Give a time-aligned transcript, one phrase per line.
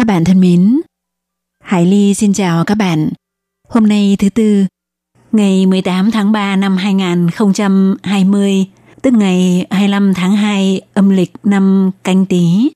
[0.00, 0.80] Các bạn thân mến,
[1.64, 3.10] Hải Ly xin chào các bạn.
[3.68, 4.64] Hôm nay thứ tư,
[5.32, 8.66] ngày 18 tháng 3 năm 2020,
[9.02, 12.70] tức ngày 25 tháng 2 âm lịch năm canh tí.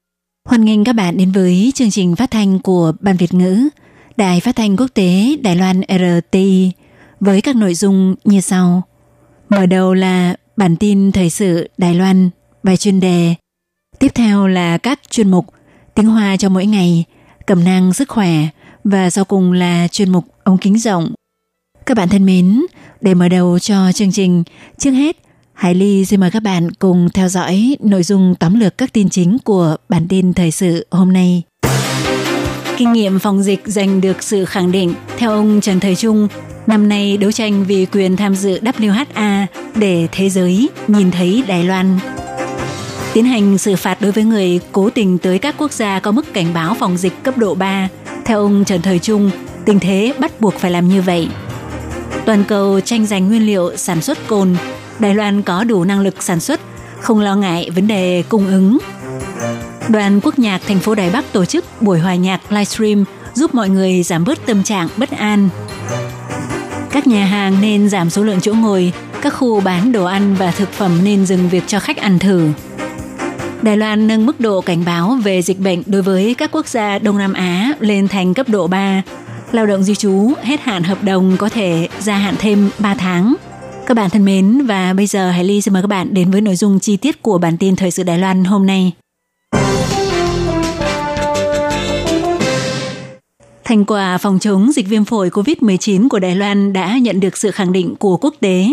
[0.49, 3.69] Hoan nghênh các bạn đến với chương trình phát thanh của Ban Việt ngữ,
[4.17, 6.73] Đài phát thanh quốc tế Đài Loan RTI
[7.21, 8.83] với các nội dung như sau.
[9.49, 12.31] Mở đầu là bản tin thời sự Đài Loan,
[12.63, 13.35] bài chuyên đề.
[13.99, 15.47] Tiếp theo là các chuyên mục
[15.95, 17.05] tiếng Hoa cho mỗi ngày,
[17.47, 18.49] cẩm nang sức khỏe
[18.85, 21.13] và sau cùng là chuyên mục ống kính rộng.
[21.87, 22.63] Các bạn thân mến,
[23.01, 24.43] để mở đầu cho chương trình,
[24.79, 25.17] trước hết,
[25.53, 29.09] Hải Ly xin mời các bạn cùng theo dõi nội dung tóm lược các tin
[29.09, 31.43] chính của bản tin thời sự hôm nay.
[32.77, 36.29] Kinh nghiệm phòng dịch giành được sự khẳng định, theo ông Trần Thời Trung,
[36.67, 41.65] năm nay đấu tranh vì quyền tham dự WHA để thế giới nhìn thấy Đài
[41.65, 41.99] Loan
[43.15, 46.35] tiến hành xử phạt đối với người cố tình tới các quốc gia có mức
[46.35, 47.89] cảnh báo phòng dịch cấp độ 3.
[48.25, 49.31] Theo ông Trần Thời Trung,
[49.65, 51.29] tình thế bắt buộc phải làm như vậy.
[52.25, 54.57] Toàn cầu tranh giành nguyên liệu sản xuất cồn,
[54.99, 56.61] Đài Loan có đủ năng lực sản xuất,
[57.01, 58.79] không lo ngại vấn đề cung ứng.
[59.89, 63.69] Đoàn quốc nhạc thành phố Đài Bắc tổ chức buổi hòa nhạc livestream giúp mọi
[63.69, 65.49] người giảm bớt tâm trạng bất an.
[66.91, 70.51] Các nhà hàng nên giảm số lượng chỗ ngồi, các khu bán đồ ăn và
[70.51, 72.49] thực phẩm nên dừng việc cho khách ăn thử.
[73.65, 76.99] Đài Loan nâng mức độ cảnh báo về dịch bệnh đối với các quốc gia
[76.99, 79.03] Đông Nam Á lên thành cấp độ 3.
[79.53, 83.35] Lao động di trú hết hạn hợp đồng có thể gia hạn thêm 3 tháng.
[83.87, 86.41] Các bạn thân mến, và bây giờ Hải Ly xin mời các bạn đến với
[86.41, 88.93] nội dung chi tiết của bản tin thời sự Đài Loan hôm nay.
[93.65, 97.51] Thành quả phòng chống dịch viêm phổi COVID-19 của Đài Loan đã nhận được sự
[97.51, 98.69] khẳng định của quốc tế.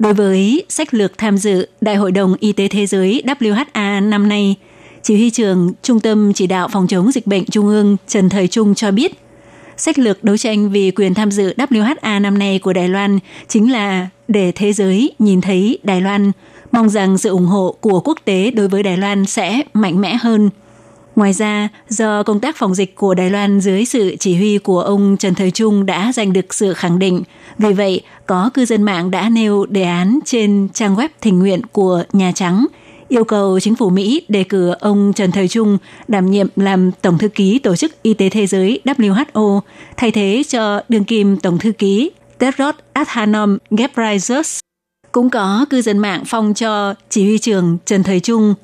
[0.00, 4.28] Đối với sách lược tham dự Đại hội đồng Y tế Thế giới WHA năm
[4.28, 4.56] nay,
[5.02, 8.48] Chỉ huy trưởng Trung tâm Chỉ đạo Phòng chống dịch bệnh Trung ương Trần Thời
[8.48, 9.12] Trung cho biết,
[9.76, 13.18] sách lược đấu tranh vì quyền tham dự WHA năm nay của Đài Loan
[13.48, 16.32] chính là để thế giới nhìn thấy Đài Loan,
[16.72, 20.16] mong rằng sự ủng hộ của quốc tế đối với Đài Loan sẽ mạnh mẽ
[20.20, 20.50] hơn.
[21.16, 24.80] Ngoài ra, do công tác phòng dịch của Đài Loan dưới sự chỉ huy của
[24.80, 27.22] ông Trần Thời Trung đã giành được sự khẳng định,
[27.58, 31.60] vì vậy có cư dân mạng đã nêu đề án trên trang web thỉnh nguyện
[31.72, 32.66] của Nhà Trắng,
[33.08, 35.78] yêu cầu chính phủ Mỹ đề cử ông Trần Thời Trung
[36.08, 39.60] đảm nhiệm làm Tổng thư ký Tổ chức Y tế Thế giới WHO,
[39.96, 44.58] thay thế cho đương kim Tổng thư ký Tedros Adhanom Ghebreyesus.
[45.12, 48.54] Cũng có cư dân mạng phong cho chỉ huy trưởng Trần Thời Trung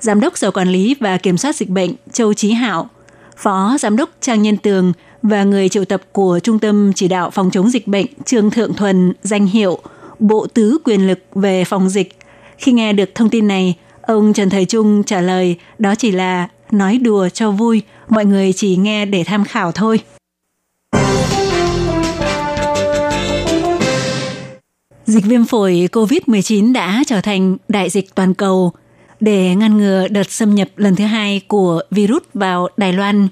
[0.00, 2.88] Giám đốc Sở Quản lý và Kiểm soát Dịch bệnh Châu Chí Hạo,
[3.36, 4.92] Phó Giám đốc Trang Nhân Tường
[5.22, 8.74] và người triệu tập của Trung tâm Chỉ đạo Phòng chống dịch bệnh Trương Thượng
[8.74, 9.78] Thuần danh hiệu
[10.18, 12.18] Bộ Tứ Quyền lực về phòng dịch.
[12.58, 16.48] Khi nghe được thông tin này, ông Trần Thời Trung trả lời đó chỉ là
[16.70, 20.00] nói đùa cho vui, mọi người chỉ nghe để tham khảo thôi.
[25.06, 28.72] Dịch viêm phổi COVID-19 đã trở thành đại dịch toàn cầu–
[29.20, 33.28] để ngăn ngừa đợt xâm nhập lần thứ hai của virus vào Đài Loan.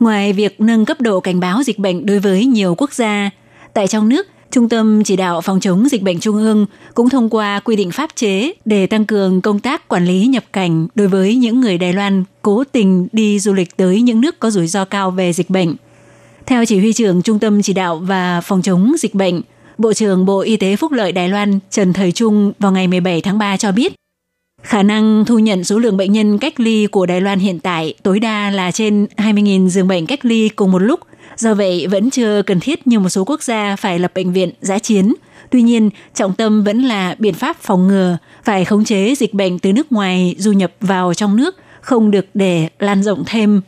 [0.00, 3.30] Ngoài việc nâng cấp độ cảnh báo dịch bệnh đối với nhiều quốc gia,
[3.74, 7.30] tại trong nước, Trung tâm Chỉ đạo Phòng chống dịch bệnh Trung ương cũng thông
[7.30, 11.08] qua quy định pháp chế để tăng cường công tác quản lý nhập cảnh đối
[11.08, 14.66] với những người Đài Loan cố tình đi du lịch tới những nước có rủi
[14.66, 15.74] ro cao về dịch bệnh.
[16.46, 19.42] Theo chỉ huy trưởng Trung tâm Chỉ đạo và Phòng chống dịch bệnh,
[19.78, 23.20] Bộ trưởng Bộ Y tế Phúc lợi Đài Loan Trần Thời Trung vào ngày 17
[23.20, 23.92] tháng 3 cho biết,
[24.66, 27.94] Khả năng thu nhận số lượng bệnh nhân cách ly của Đài Loan hiện tại
[28.02, 31.00] tối đa là trên 20.000 giường bệnh cách ly cùng một lúc.
[31.36, 34.50] Do vậy, vẫn chưa cần thiết như một số quốc gia phải lập bệnh viện
[34.60, 35.14] giã chiến.
[35.50, 39.58] Tuy nhiên, trọng tâm vẫn là biện pháp phòng ngừa, phải khống chế dịch bệnh
[39.58, 43.60] từ nước ngoài du nhập vào trong nước, không được để lan rộng thêm.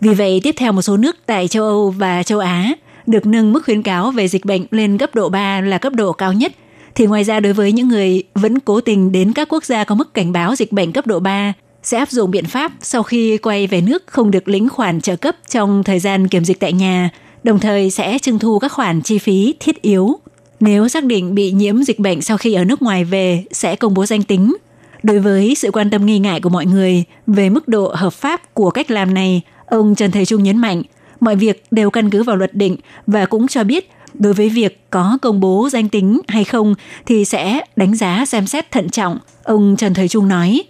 [0.00, 2.72] Vì vậy, tiếp theo một số nước tại châu Âu và châu Á
[3.06, 6.12] được nâng mức khuyến cáo về dịch bệnh lên cấp độ 3 là cấp độ
[6.12, 6.52] cao nhất–
[6.94, 9.94] thì ngoài ra đối với những người vẫn cố tình đến các quốc gia có
[9.94, 11.52] mức cảnh báo dịch bệnh cấp độ 3
[11.82, 15.16] sẽ áp dụng biện pháp sau khi quay về nước không được lĩnh khoản trợ
[15.16, 17.10] cấp trong thời gian kiểm dịch tại nhà,
[17.42, 20.18] đồng thời sẽ trưng thu các khoản chi phí thiết yếu.
[20.60, 23.94] Nếu xác định bị nhiễm dịch bệnh sau khi ở nước ngoài về sẽ công
[23.94, 24.56] bố danh tính.
[25.02, 28.54] Đối với sự quan tâm nghi ngại của mọi người về mức độ hợp pháp
[28.54, 30.82] của cách làm này, ông Trần Thầy Trung nhấn mạnh,
[31.20, 32.76] mọi việc đều căn cứ vào luật định
[33.06, 36.74] và cũng cho biết đối với việc có công bố danh tính hay không
[37.06, 39.18] thì sẽ đánh giá xem xét thận trọng.
[39.42, 40.64] Ông Trần Thời Trung nói,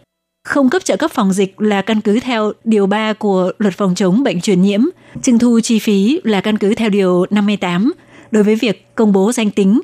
[0.44, 3.94] không cấp trợ cấp phòng dịch là căn cứ theo Điều 3 của Luật phòng
[3.94, 4.80] chống bệnh truyền nhiễm,
[5.22, 7.92] trưng thu chi phí là căn cứ theo Điều 58.
[8.30, 9.80] Đối với việc công bố danh tính,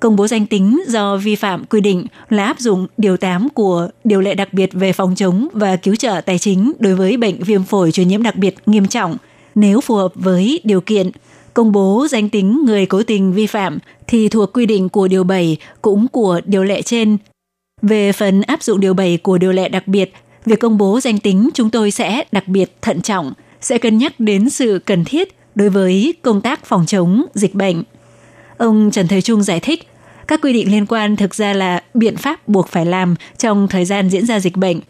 [0.00, 3.88] công bố danh tính do vi phạm quy định là áp dụng Điều 8 của
[4.04, 7.42] Điều lệ đặc biệt về phòng chống và cứu trợ tài chính đối với bệnh
[7.42, 9.16] viêm phổi truyền nhiễm đặc biệt nghiêm trọng,
[9.54, 11.10] nếu phù hợp với điều kiện
[11.54, 15.24] công bố danh tính người cố tình vi phạm thì thuộc quy định của Điều
[15.24, 17.18] 7 cũng của điều lệ trên
[17.82, 20.12] về phần áp dụng điều 7 của điều lệ đặc biệt,
[20.46, 24.20] việc công bố danh tính chúng tôi sẽ đặc biệt thận trọng, sẽ cân nhắc
[24.20, 27.82] đến sự cần thiết đối với công tác phòng chống dịch bệnh.
[28.56, 29.88] Ông Trần Thời Trung giải thích,
[30.28, 33.84] các quy định liên quan thực ra là biện pháp buộc phải làm trong thời
[33.84, 34.80] gian diễn ra dịch bệnh.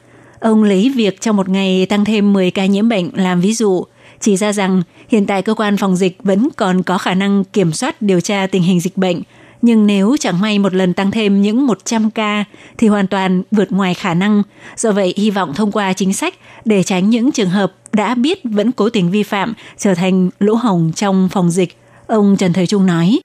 [0.41, 3.85] Ông lấy việc trong một ngày tăng thêm 10 ca nhiễm bệnh làm ví dụ,
[4.23, 7.73] chỉ ra rằng hiện tại cơ quan phòng dịch vẫn còn có khả năng kiểm
[7.73, 9.23] soát điều tra tình hình dịch bệnh,
[9.63, 12.45] nhưng nếu chẳng may một lần tăng thêm những 100 ca
[12.79, 14.43] thì hoàn toàn vượt ngoài khả năng.
[14.77, 16.35] Do vậy, hy vọng thông qua chính sách
[16.65, 20.55] để tránh những trường hợp đã biết vẫn cố tình vi phạm trở thành lỗ
[20.55, 21.77] hồng trong phòng dịch.
[22.07, 23.21] Ông Trần Thời Trung nói,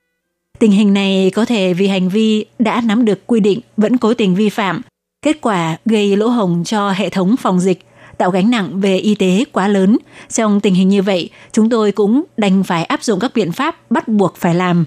[0.60, 4.14] tình hình này có thể vì hành vi đã nắm được quy định vẫn cố
[4.14, 4.82] tình vi phạm,
[5.22, 7.87] kết quả gây lỗ hồng cho hệ thống phòng dịch
[8.18, 9.98] tạo gánh nặng về y tế quá lớn.
[10.30, 13.92] Trong tình hình như vậy, chúng tôi cũng đành phải áp dụng các biện pháp
[13.92, 14.86] bắt buộc phải làm.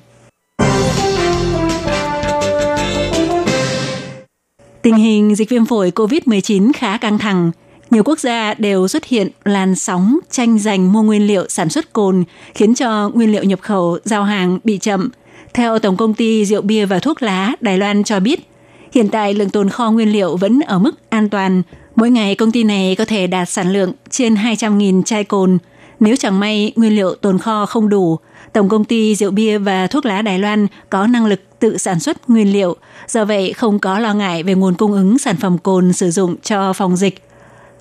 [4.83, 7.51] Tình hình dịch viêm phổi COVID-19 khá căng thẳng.
[7.91, 11.93] Nhiều quốc gia đều xuất hiện làn sóng tranh giành mua nguyên liệu sản xuất
[11.93, 12.25] cồn,
[12.55, 15.09] khiến cho nguyên liệu nhập khẩu giao hàng bị chậm.
[15.55, 18.49] Theo Tổng công ty Rượu Bia và Thuốc Lá Đài Loan cho biết,
[18.93, 21.63] hiện tại lượng tồn kho nguyên liệu vẫn ở mức an toàn.
[22.01, 25.59] Mỗi ngày công ty này có thể đạt sản lượng trên 200.000 chai cồn.
[26.01, 28.19] Nếu chẳng may nguyên liệu tồn kho không đủ,
[28.53, 32.01] Tổng công ty Rượu Bia và Thuốc Lá Đài Loan có năng lực tự sản
[32.01, 32.77] xuất nguyên liệu,
[33.09, 36.37] do vậy không có lo ngại về nguồn cung ứng sản phẩm cồn sử dụng
[36.43, 37.23] cho phòng dịch.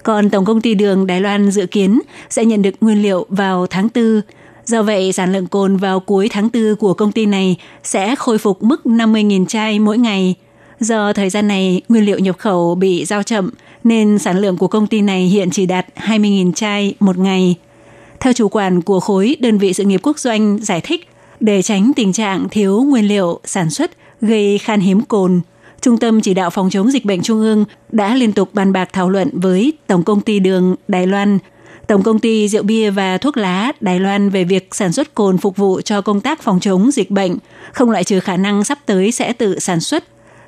[0.04, 2.00] Còn Tổng công ty Đường Đài Loan dự kiến
[2.30, 4.22] sẽ nhận được nguyên liệu vào tháng 4.
[4.66, 8.38] Do vậy, sản lượng cồn vào cuối tháng 4 của công ty này sẽ khôi
[8.38, 10.36] phục mức 50.000 chai mỗi ngày.
[10.80, 13.50] Do thời gian này nguyên liệu nhập khẩu bị giao chậm,
[13.84, 17.56] nên sản lượng của công ty này hiện chỉ đạt 20.000 chai một ngày.
[18.20, 21.08] Theo chủ quản của khối đơn vị sự nghiệp quốc doanh giải thích,
[21.40, 23.92] để tránh tình trạng thiếu nguyên liệu sản xuất
[24.22, 25.42] gây khan hiếm cồn,
[25.82, 28.90] Trung tâm Chỉ đạo Phòng chống dịch bệnh Trung ương đã liên tục bàn bạc
[28.94, 31.40] thảo luận với Tổng công ty Đường Đài Loan,
[31.88, 35.38] Tổng công ty Rượu Bia và Thuốc Lá Đài Loan về việc sản xuất cồn
[35.38, 37.38] phục vụ cho công tác phòng chống dịch bệnh,
[37.74, 40.04] không loại trừ khả năng sắp tới sẽ tự sản xuất.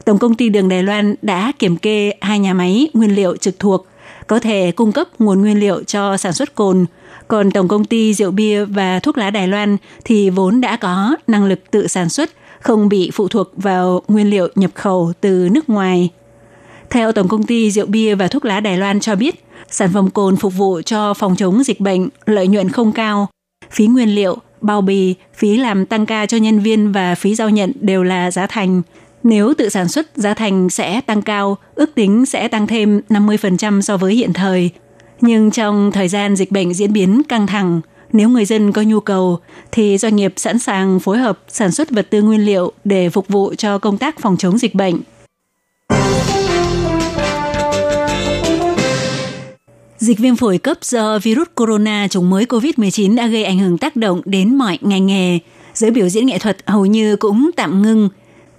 [0.06, 3.60] Tổng công ty Đường Đài Loan đã kiểm kê hai nhà máy nguyên liệu trực
[3.60, 3.86] thuộc,
[4.28, 6.86] có thể cung cấp nguồn nguyên liệu cho sản xuất cồn–
[7.32, 11.16] còn Tổng công ty Rượu Bia và Thuốc lá Đài Loan thì vốn đã có
[11.28, 15.50] năng lực tự sản xuất, không bị phụ thuộc vào nguyên liệu nhập khẩu từ
[15.52, 16.10] nước ngoài.
[16.90, 20.10] Theo Tổng công ty Rượu Bia và Thuốc lá Đài Loan cho biết, sản phẩm
[20.10, 23.28] cồn phục vụ cho phòng chống dịch bệnh, lợi nhuận không cao,
[23.72, 27.50] phí nguyên liệu, bao bì, phí làm tăng ca cho nhân viên và phí giao
[27.50, 28.82] nhận đều là giá thành.
[29.24, 33.82] Nếu tự sản xuất, giá thành sẽ tăng cao, ước tính sẽ tăng thêm 50%
[33.82, 34.70] so với hiện thời–
[35.22, 37.82] nhưng trong thời gian dịch bệnh diễn biến căng thẳng,
[38.14, 39.40] nếu người dân có nhu cầu
[39.72, 43.28] thì doanh nghiệp sẵn sàng phối hợp sản xuất vật tư nguyên liệu để phục
[43.28, 44.96] vụ cho công tác phòng chống dịch bệnh.
[49.98, 53.96] Dịch viêm phổi cấp do virus corona chủng mới COVID-19 đã gây ảnh hưởng tác
[53.96, 55.40] động đến mọi ngành nghề.
[55.74, 58.10] Giới biểu diễn nghệ thuật hầu như cũng tạm ngưng.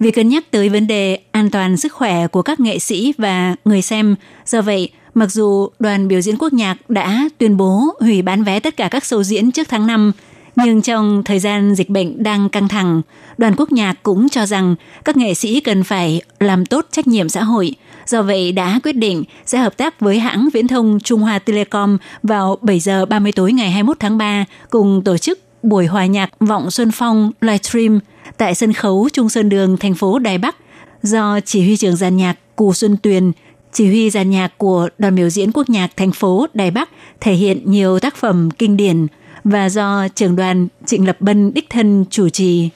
[0.03, 3.55] Vì cân nhắc tới vấn đề an toàn sức khỏe của các nghệ sĩ và
[3.65, 8.21] người xem, do vậy Mặc dù đoàn biểu diễn quốc nhạc đã tuyên bố hủy
[8.21, 10.11] bán vé tất cả các show diễn trước tháng 5,
[10.55, 13.01] nhưng trong thời gian dịch bệnh đang căng thẳng,
[13.37, 17.29] đoàn quốc nhạc cũng cho rằng các nghệ sĩ cần phải làm tốt trách nhiệm
[17.29, 17.75] xã hội.
[18.07, 21.97] Do vậy đã quyết định sẽ hợp tác với hãng viễn thông Trung Hoa Telecom
[22.23, 26.29] vào 7 giờ 30 tối ngày 21 tháng 3 cùng tổ chức buổi hòa nhạc
[26.39, 27.99] Vọng Xuân Phong livestream
[28.43, 30.55] tại sân khấu Trung Sơn Đường, thành phố Đài Bắc
[31.03, 33.31] do chỉ huy trưởng giàn nhạc Cù Xuân Tuyền
[33.73, 37.33] chỉ huy giàn nhạc của đoàn biểu diễn quốc nhạc thành phố Đài Bắc thể
[37.33, 39.07] hiện nhiều tác phẩm kinh điển
[39.43, 42.69] và do trưởng đoàn Trịnh Lập Bân đích thân chủ trì.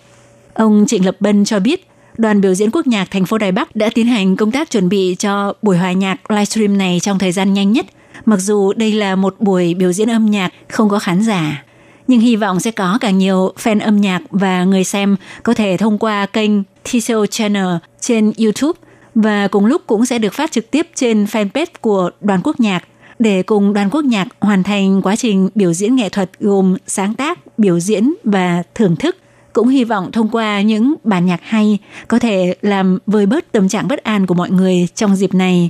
[0.54, 3.76] Ông Trịnh Lập Bân cho biết, đoàn biểu diễn quốc nhạc thành phố Đài Bắc
[3.76, 7.32] đã tiến hành công tác chuẩn bị cho buổi hòa nhạc livestream này trong thời
[7.32, 7.86] gian nhanh nhất.
[8.26, 11.64] Mặc dù đây là một buổi biểu diễn âm nhạc không có khán giả,
[12.08, 15.78] nhưng hy vọng sẽ có càng nhiều fan âm nhạc và người xem có thể
[15.78, 18.80] thông qua kênh TCO Channel trên YouTube
[19.16, 22.84] và cùng lúc cũng sẽ được phát trực tiếp trên fanpage của đoàn quốc nhạc
[23.20, 27.16] để cùng đoàn quốc nhạc hoàn thành quá trình biểu diễn nghệ thuật gồm sáng
[27.16, 29.16] tác, biểu diễn và thưởng thức.
[29.54, 33.70] Cũng hy vọng thông qua những bản nhạc hay có thể làm vơi bớt tâm
[33.70, 35.70] trạng bất an của mọi người trong dịp này.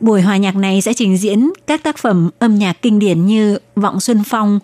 [0.00, 3.58] Buổi hòa nhạc này sẽ trình diễn các tác phẩm âm nhạc kinh điển như
[3.76, 4.58] Vọng Xuân Phong,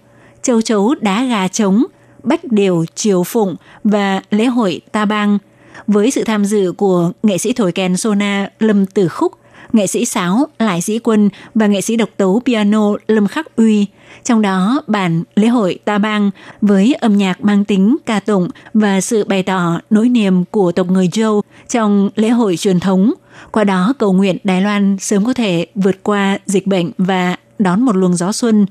[0.46, 1.84] Châu Chấu Đá Gà Trống,
[2.22, 5.38] Bách Điều Triều Phụng và Lễ hội Ta Bang,
[5.86, 9.32] với sự tham dự của nghệ sĩ thổi kèn Sona Lâm Tử Khúc,
[9.72, 13.86] nghệ sĩ sáo Lại Sĩ Quân và nghệ sĩ độc tấu piano Lâm Khắc Uy.
[14.24, 19.00] Trong đó, bản lễ hội Ta Bang với âm nhạc mang tính ca tụng và
[19.00, 23.12] sự bày tỏ nỗi niềm của tộc người Châu trong lễ hội truyền thống.
[23.50, 27.82] Qua đó cầu nguyện Đài Loan sớm có thể vượt qua dịch bệnh và đón
[27.82, 28.66] một luồng gió xuân.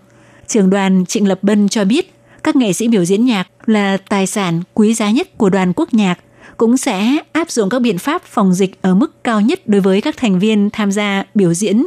[0.48, 4.28] Trường đoàn Trịnh Lập Bân cho biết, các nghệ sĩ biểu diễn nhạc là tài
[4.28, 6.20] sản quý giá nhất của đoàn quốc nhạc
[6.58, 10.02] cũng sẽ áp dụng các biện pháp phòng dịch ở mức cao nhất đối với
[10.02, 11.86] các thành viên tham gia biểu diễn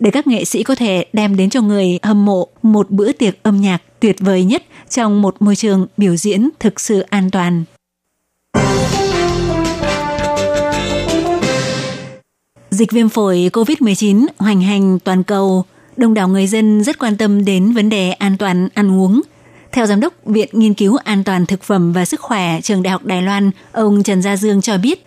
[0.00, 3.42] để các nghệ sĩ có thể đem đến cho người hâm mộ một bữa tiệc
[3.42, 7.64] âm nhạc tuyệt vời nhất trong một môi trường biểu diễn thực sự an toàn.
[12.70, 15.64] Dịch viêm phổi COVID-19 hoành hành toàn cầu,
[15.98, 19.20] đông đảo người dân rất quan tâm đến vấn đề an toàn ăn uống–
[19.72, 22.92] theo Giám đốc Viện Nghiên cứu An toàn Thực phẩm và Sức khỏe Trường Đại
[22.92, 25.06] học Đài Loan, ông Trần Gia Dương cho biết,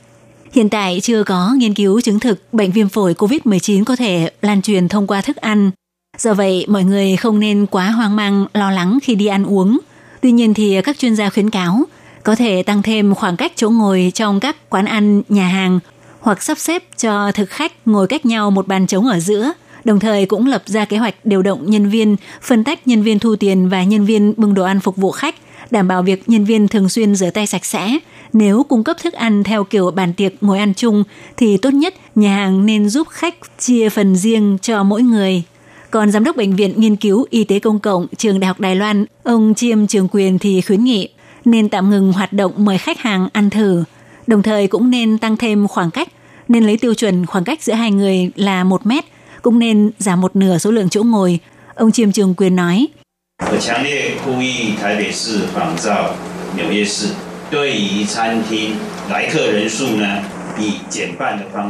[0.51, 4.61] hiện tại chưa có nghiên cứu chứng thực bệnh viêm phổi COVID-19 có thể lan
[4.61, 5.71] truyền thông qua thức ăn.
[6.17, 9.79] Do vậy, mọi người không nên quá hoang mang, lo lắng khi đi ăn uống.
[10.21, 11.83] Tuy nhiên thì các chuyên gia khuyến cáo
[12.23, 15.79] có thể tăng thêm khoảng cách chỗ ngồi trong các quán ăn, nhà hàng
[16.19, 19.51] hoặc sắp xếp cho thực khách ngồi cách nhau một bàn trống ở giữa–
[19.85, 23.19] đồng thời cũng lập ra kế hoạch điều động nhân viên, phân tách nhân viên
[23.19, 25.35] thu tiền và nhân viên bưng đồ ăn phục vụ khách,
[25.71, 27.97] đảm bảo việc nhân viên thường xuyên rửa tay sạch sẽ.
[28.33, 31.03] Nếu cung cấp thức ăn theo kiểu bàn tiệc ngồi ăn chung
[31.37, 35.43] thì tốt nhất nhà hàng nên giúp khách chia phần riêng cho mỗi người.
[35.91, 38.75] Còn Giám đốc Bệnh viện Nghiên cứu Y tế Công cộng Trường Đại học Đài
[38.75, 41.09] Loan, ông Chiêm Trường Quyền thì khuyến nghị
[41.45, 43.83] nên tạm ngừng hoạt động mời khách hàng ăn thử,
[44.27, 46.07] đồng thời cũng nên tăng thêm khoảng cách,
[46.47, 49.05] nên lấy tiêu chuẩn khoảng cách giữa hai người là một mét
[49.41, 51.39] cũng nên giảm một nửa số lượng chỗ ngồi.
[51.75, 52.87] Ông Chiêm Trường Quyền nói.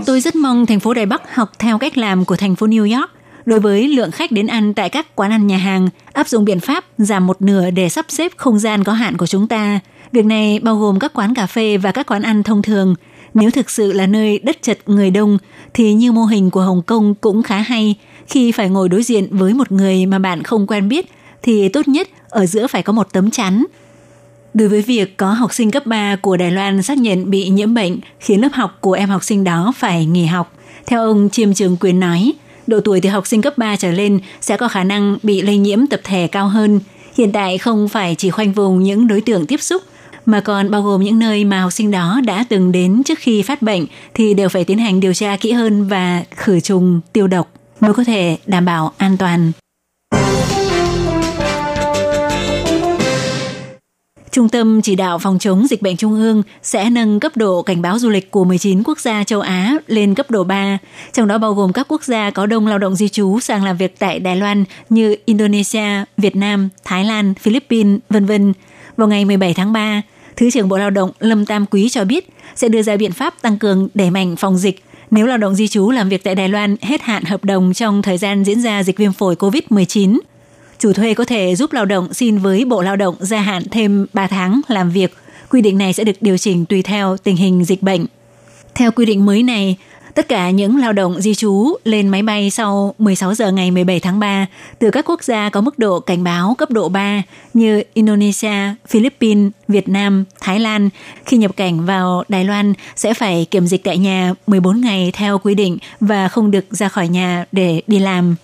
[0.05, 2.97] Tôi rất mong thành phố Đài Bắc học theo cách làm của thành phố New
[2.99, 3.09] York.
[3.45, 6.59] Đối với lượng khách đến ăn tại các quán ăn nhà hàng, áp dụng biện
[6.59, 9.79] pháp giảm một nửa để sắp xếp không gian có hạn của chúng ta.
[10.11, 12.95] Việc này bao gồm các quán cà phê và các quán ăn thông thường–
[13.33, 15.37] nếu thực sự là nơi đất chật người đông
[15.73, 17.95] thì như mô hình của Hồng Kông cũng khá hay.
[18.27, 21.05] Khi phải ngồi đối diện với một người mà bạn không quen biết
[21.43, 23.65] thì tốt nhất ở giữa phải có một tấm chắn.
[24.53, 27.73] Đối với việc có học sinh cấp 3 của Đài Loan xác nhận bị nhiễm
[27.73, 30.53] bệnh khiến lớp học của em học sinh đó phải nghỉ học.
[30.85, 32.33] Theo ông Chiêm Trường Quyền nói,
[32.67, 35.57] độ tuổi từ học sinh cấp 3 trở lên sẽ có khả năng bị lây
[35.57, 36.79] nhiễm tập thể cao hơn.
[37.17, 39.83] Hiện tại không phải chỉ khoanh vùng những đối tượng tiếp xúc
[40.25, 43.41] mà còn bao gồm những nơi mà học sinh đó đã từng đến trước khi
[43.41, 47.27] phát bệnh thì đều phải tiến hành điều tra kỹ hơn và khử trùng tiêu
[47.27, 49.51] độc mới có thể đảm bảo an toàn.
[54.31, 57.81] Trung tâm Chỉ đạo Phòng chống dịch bệnh Trung ương sẽ nâng cấp độ cảnh
[57.81, 60.77] báo du lịch của 19 quốc gia châu Á lên cấp độ 3,
[61.13, 63.77] trong đó bao gồm các quốc gia có đông lao động di trú sang làm
[63.77, 68.53] việc tại Đài Loan như Indonesia, Việt Nam, Thái Lan, Philippines, vân vân.
[68.97, 70.01] Vào ngày 17 tháng 3,
[70.35, 73.41] Thứ trưởng Bộ Lao động Lâm Tam Quý cho biết sẽ đưa ra biện pháp
[73.41, 76.49] tăng cường đẩy mạnh phòng dịch nếu lao động di trú làm việc tại Đài
[76.49, 80.19] Loan hết hạn hợp đồng trong thời gian diễn ra dịch viêm phổi COVID-19.
[80.79, 84.05] Chủ thuê có thể giúp lao động xin với Bộ Lao động gia hạn thêm
[84.13, 85.13] 3 tháng làm việc.
[85.49, 88.05] Quy định này sẽ được điều chỉnh tùy theo tình hình dịch bệnh.
[88.75, 89.77] Theo quy định mới này,
[90.15, 93.99] Tất cả những lao động di trú lên máy bay sau 16 giờ ngày 17
[93.99, 94.45] tháng 3
[94.79, 97.21] từ các quốc gia có mức độ cảnh báo cấp độ 3
[97.53, 98.53] như Indonesia,
[98.87, 100.89] Philippines, Việt Nam, Thái Lan
[101.25, 105.37] khi nhập cảnh vào Đài Loan sẽ phải kiểm dịch tại nhà 14 ngày theo
[105.37, 108.35] quy định và không được ra khỏi nhà để đi làm.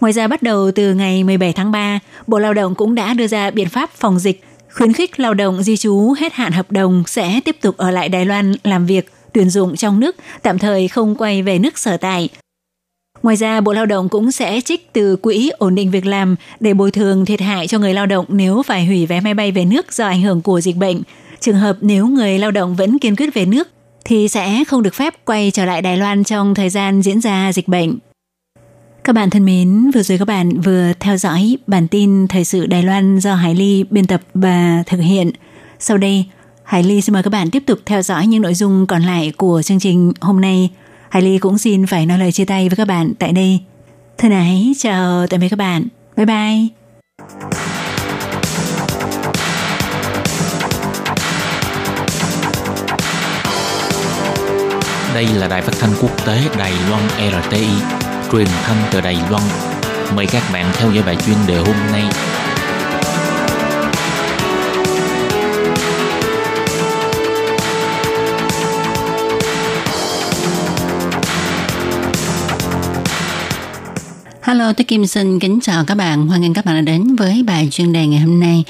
[0.00, 3.26] Ngoài ra bắt đầu từ ngày 17 tháng 3, Bộ Lao động cũng đã đưa
[3.26, 7.02] ra biện pháp phòng dịch khuyến khích lao động di trú hết hạn hợp đồng
[7.06, 10.88] sẽ tiếp tục ở lại Đài Loan làm việc tuyển dụng trong nước tạm thời
[10.88, 12.28] không quay về nước sở tại.
[13.22, 16.74] Ngoài ra, Bộ Lao động cũng sẽ trích từ quỹ ổn định việc làm để
[16.74, 19.64] bồi thường thiệt hại cho người lao động nếu phải hủy vé máy bay về
[19.64, 21.02] nước do ảnh hưởng của dịch bệnh.
[21.40, 23.68] Trường hợp nếu người lao động vẫn kiên quyết về nước
[24.04, 27.52] thì sẽ không được phép quay trở lại Đài Loan trong thời gian diễn ra
[27.52, 27.98] dịch bệnh.
[29.04, 32.66] Các bạn thân mến, vừa rồi các bạn vừa theo dõi bản tin Thời sự
[32.66, 35.30] Đài Loan do Hải Ly biên tập và thực hiện.
[35.78, 36.24] Sau đây,
[36.68, 39.32] Hải Ly xin mời các bạn tiếp tục theo dõi những nội dung còn lại
[39.36, 40.70] của chương trình hôm nay.
[41.08, 43.60] Hải Ly cũng xin phải nói lời chia tay với các bạn tại đây.
[44.18, 45.84] Thân ái, chào tạm biệt các bạn.
[46.16, 46.68] Bye bye.
[55.14, 57.68] Đây là đài phát thanh quốc tế Đài Loan RTI,
[58.32, 59.42] truyền thanh từ Đài Loan.
[60.14, 62.04] Mời các bạn theo dõi bài chuyên đề hôm nay.
[74.48, 76.26] Hello, tôi Kim xin kính chào các bạn.
[76.26, 78.64] Hoan nghênh các bạn đã đến với bài chuyên đề ngày hôm nay.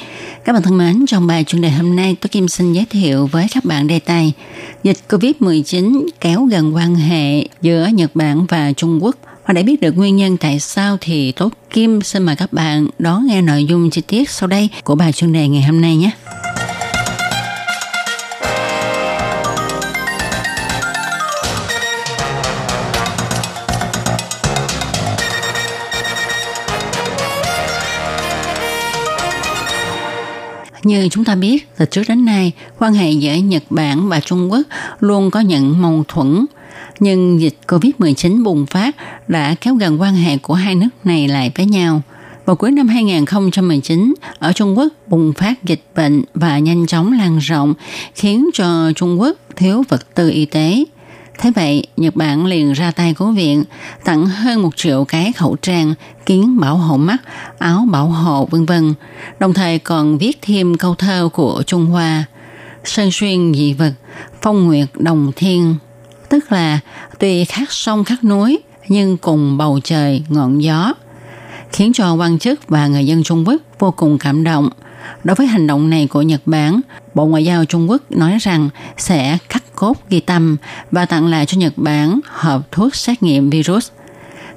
[0.45, 3.27] Các bạn thân mến, trong bài chuyên đề hôm nay, tôi Kim xin giới thiệu
[3.27, 4.33] với các bạn đề tài
[4.83, 9.17] Dịch COVID-19 kéo gần quan hệ giữa Nhật Bản và Trung Quốc.
[9.47, 12.89] Và để biết được nguyên nhân tại sao thì Tốt Kim xin mời các bạn
[12.99, 15.97] đón nghe nội dung chi tiết sau đây của bài chuyên đề ngày hôm nay
[15.97, 16.11] nhé.
[30.83, 34.53] Như chúng ta biết, từ trước đến nay, quan hệ giữa Nhật Bản và Trung
[34.53, 34.63] Quốc
[35.01, 36.47] luôn có những mâu thuẫn.
[37.01, 38.97] Nhưng dịch COVID-19 bùng phát
[39.29, 42.03] đã kéo gần quan hệ của hai nước này lại với nhau.
[42.45, 47.39] Vào cuối năm 2019, ở Trung Quốc bùng phát dịch bệnh và nhanh chóng lan
[47.39, 47.75] rộng,
[48.15, 50.85] khiến cho Trung Quốc thiếu vật tư y tế–
[51.39, 53.65] Thế vậy, Nhật Bản liền ra tay cứu viện,
[54.05, 55.95] tặng hơn một triệu cái khẩu trang,
[56.27, 57.17] kiến bảo hộ mắt,
[57.59, 58.95] áo bảo hộ vân vân,
[59.39, 62.25] đồng thời còn viết thêm câu thơ của Trung Hoa,
[62.85, 63.93] Sơn xuyên dị vật,
[64.43, 65.75] phong nguyệt đồng thiên,
[66.29, 66.81] tức là
[67.19, 70.95] tuy khác sông khác núi, nhưng cùng bầu trời ngọn gió,
[71.73, 74.69] khiến cho quan chức và người dân Trung Quốc vô cùng cảm động–
[75.25, 76.81] Đối với hành động này của Nhật Bản,
[77.15, 80.57] Bộ Ngoại giao Trung Quốc nói rằng sẽ cắt cốt ghi tâm
[80.91, 83.91] và tặng lại cho Nhật Bản hộp thuốc xét nghiệm virus.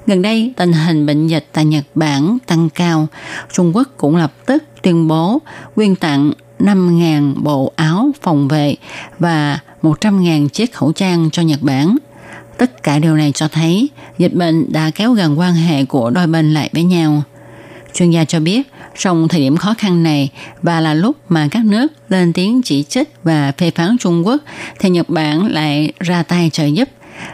[0.06, 3.06] Gần đây, tình hình bệnh dịch tại Nhật Bản tăng cao.
[3.52, 5.38] Trung Quốc cũng lập tức tuyên bố
[5.74, 8.76] quyên tặng 5.000 bộ áo phòng vệ
[9.18, 11.96] và 100.000 chiếc khẩu trang cho Nhật Bản.
[12.58, 13.88] Tất cả điều này cho thấy
[14.18, 17.22] dịch bệnh đã kéo gần quan hệ của đôi bên lại với nhau.
[17.94, 18.62] Chuyên gia cho biết,
[18.98, 20.30] trong thời điểm khó khăn này
[20.62, 24.42] và là lúc mà các nước lên tiếng chỉ trích và phê phán Trung Quốc
[24.78, 26.88] thì Nhật Bản lại ra tay trợ giúp.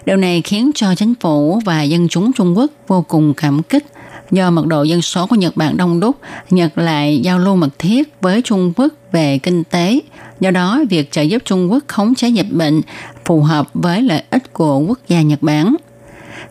[0.07, 3.87] Điều này khiến cho chính phủ và dân chúng Trung Quốc vô cùng cảm kích.
[4.31, 6.17] Do mật độ dân số của Nhật Bản đông đúc,
[6.51, 10.01] Nhật lại giao lưu mật thiết với Trung Quốc về kinh tế.
[10.41, 12.83] Do đó, việc trợ giúp Trung Quốc khống chế dịch bệnh
[13.25, 15.77] phù hợp với lợi ích của quốc gia Nhật Bản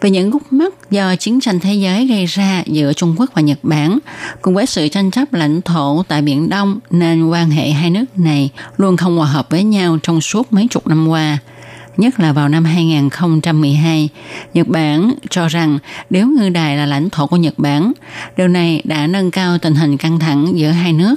[0.02, 3.41] về những gút mắt do chiến tranh thế giới gây ra giữa Trung Quốc và
[3.41, 4.00] Nhật Bản,
[4.41, 8.06] cùng với sự tranh chấp lãnh thổ tại Biển Đông nên quan hệ hai nước
[8.15, 11.38] này luôn không hòa hợp với nhau trong suốt mấy chục năm qua
[11.97, 14.10] nhất là vào năm 2012,
[14.54, 17.91] Nhật Bản cho rằng nếu ngư đài là lãnh thổ của Nhật Bản,
[18.38, 21.15] điều này đã nâng cao tình hình căng thẳng giữa hai nước.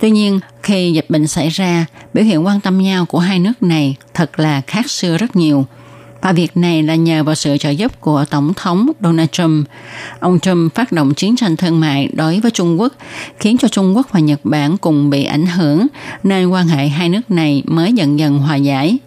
[0.00, 3.62] Tuy nhiên, khi dịch bệnh xảy ra, biểu hiện quan tâm nhau của hai nước
[3.62, 5.66] này thật là khác xưa rất nhiều–
[6.22, 9.68] và việc này là nhờ vào sự trợ giúp của Tổng thống Donald Trump.
[10.20, 12.92] Ông Trump phát động chiến tranh thương mại đối với Trung Quốc,
[13.40, 15.86] khiến cho Trung Quốc và Nhật Bản cùng bị ảnh hưởng,
[16.22, 18.98] nên quan hệ hai nước này mới dần dần hòa giải.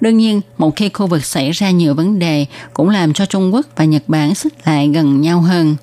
[0.00, 3.54] Đương nhiên, một khi khu vực xảy ra nhiều vấn đề cũng làm cho Trung
[3.54, 5.76] Quốc và Nhật Bản xích lại gần nhau hơn.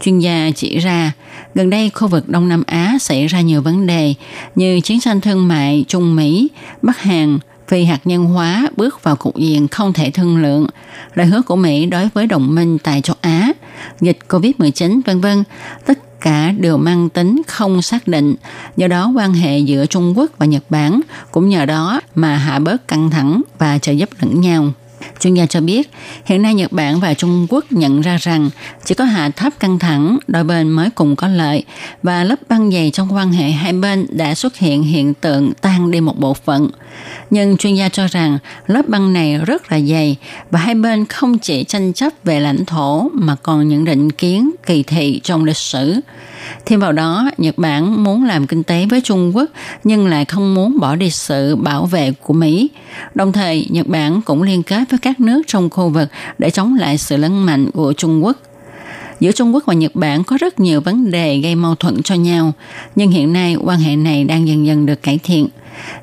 [0.00, 1.12] Chuyên gia chỉ ra,
[1.54, 4.14] gần đây khu vực Đông Nam Á xảy ra nhiều vấn đề
[4.54, 6.48] như chiến tranh thương mại Trung Mỹ,
[6.82, 10.66] Bắc Hàn, phi hạt nhân hóa bước vào cục diện không thể thương lượng,
[11.14, 13.52] lời hứa của Mỹ đối với đồng minh tại châu Á,
[14.00, 15.44] dịch COVID-19 vân vân,
[15.86, 18.34] tất cả đều mang tính không xác định.
[18.76, 21.00] Do đó quan hệ giữa Trung Quốc và Nhật Bản
[21.30, 24.72] cũng nhờ đó mà hạ bớt căng thẳng và trợ giúp lẫn nhau.
[25.20, 25.90] Chuyên gia cho biết,
[26.24, 28.50] hiện nay Nhật Bản và Trung Quốc nhận ra rằng
[28.84, 31.64] chỉ có hạ thấp căng thẳng, đôi bên mới cùng có lợi
[32.02, 35.90] và lớp băng dày trong quan hệ hai bên đã xuất hiện hiện tượng tan
[35.90, 36.70] đi một bộ phận.
[37.30, 40.16] Nhưng chuyên gia cho rằng lớp băng này rất là dày
[40.50, 44.50] và hai bên không chỉ tranh chấp về lãnh thổ mà còn những định kiến
[44.66, 46.00] kỳ thị trong lịch sử.
[46.66, 49.50] Thêm vào đó, Nhật Bản muốn làm kinh tế với Trung Quốc
[49.84, 52.70] nhưng lại không muốn bỏ đi sự bảo vệ của Mỹ.
[53.14, 56.76] Đồng thời, Nhật Bản cũng liên kết với các nước trong khu vực để chống
[56.76, 58.36] lại sự lấn mạnh của Trung Quốc.
[59.20, 62.14] Giữa Trung Quốc và Nhật Bản có rất nhiều vấn đề gây mâu thuẫn cho
[62.14, 62.52] nhau,
[62.96, 65.48] nhưng hiện nay quan hệ này đang dần dần được cải thiện.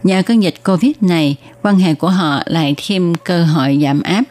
[0.04, 4.24] Nhờ cơn dịch Covid này, quan hệ của họ lại thêm cơ hội giảm áp.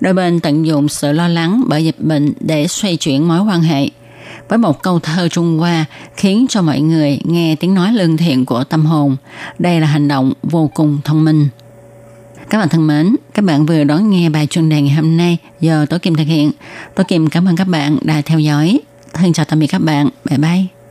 [0.00, 3.62] Đôi bên tận dụng sự lo lắng bởi dịch bệnh để xoay chuyển mối quan
[3.62, 3.88] hệ–
[4.48, 5.84] với một câu thơ Trung Hoa
[6.16, 9.16] khiến cho mọi người nghe tiếng nói lương thiện của tâm hồn.
[9.58, 11.48] Đây là hành động vô cùng thông minh.
[12.50, 15.38] Các bạn thân mến, các bạn vừa đón nghe bài chuyên đề ngày hôm nay
[15.60, 16.52] do Tố Kim thực hiện.
[16.94, 18.80] Tố Kim cảm ơn các bạn đã theo dõi.
[19.12, 20.08] Thân chào tạm biệt các bạn.
[20.24, 20.81] Bye bye.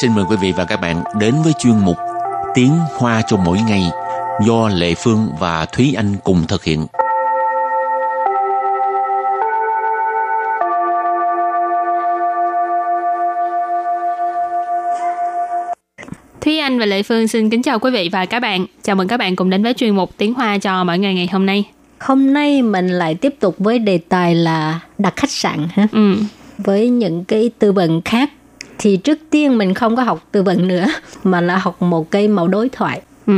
[0.00, 1.96] Xin mời quý vị và các bạn đến với chuyên mục
[2.54, 3.82] Tiếng Hoa cho mỗi ngày
[4.46, 6.86] do Lệ Phương và Thúy Anh cùng thực hiện.
[16.40, 18.66] Thúy Anh và Lệ Phương xin kính chào quý vị và các bạn.
[18.82, 21.28] Chào mừng các bạn cùng đến với chuyên mục Tiếng Hoa cho mỗi ngày ngày
[21.32, 21.64] hôm nay.
[22.00, 25.86] Hôm nay mình lại tiếp tục với đề tài là đặt khách sạn ha.
[25.92, 26.16] Ừ.
[26.58, 28.30] Với những cái từ vựng khác
[28.77, 30.85] thì trước tiên mình không có học từ vựng nữa
[31.23, 33.01] mà là học một cái mẫu đối thoại.
[33.27, 33.33] Ừ.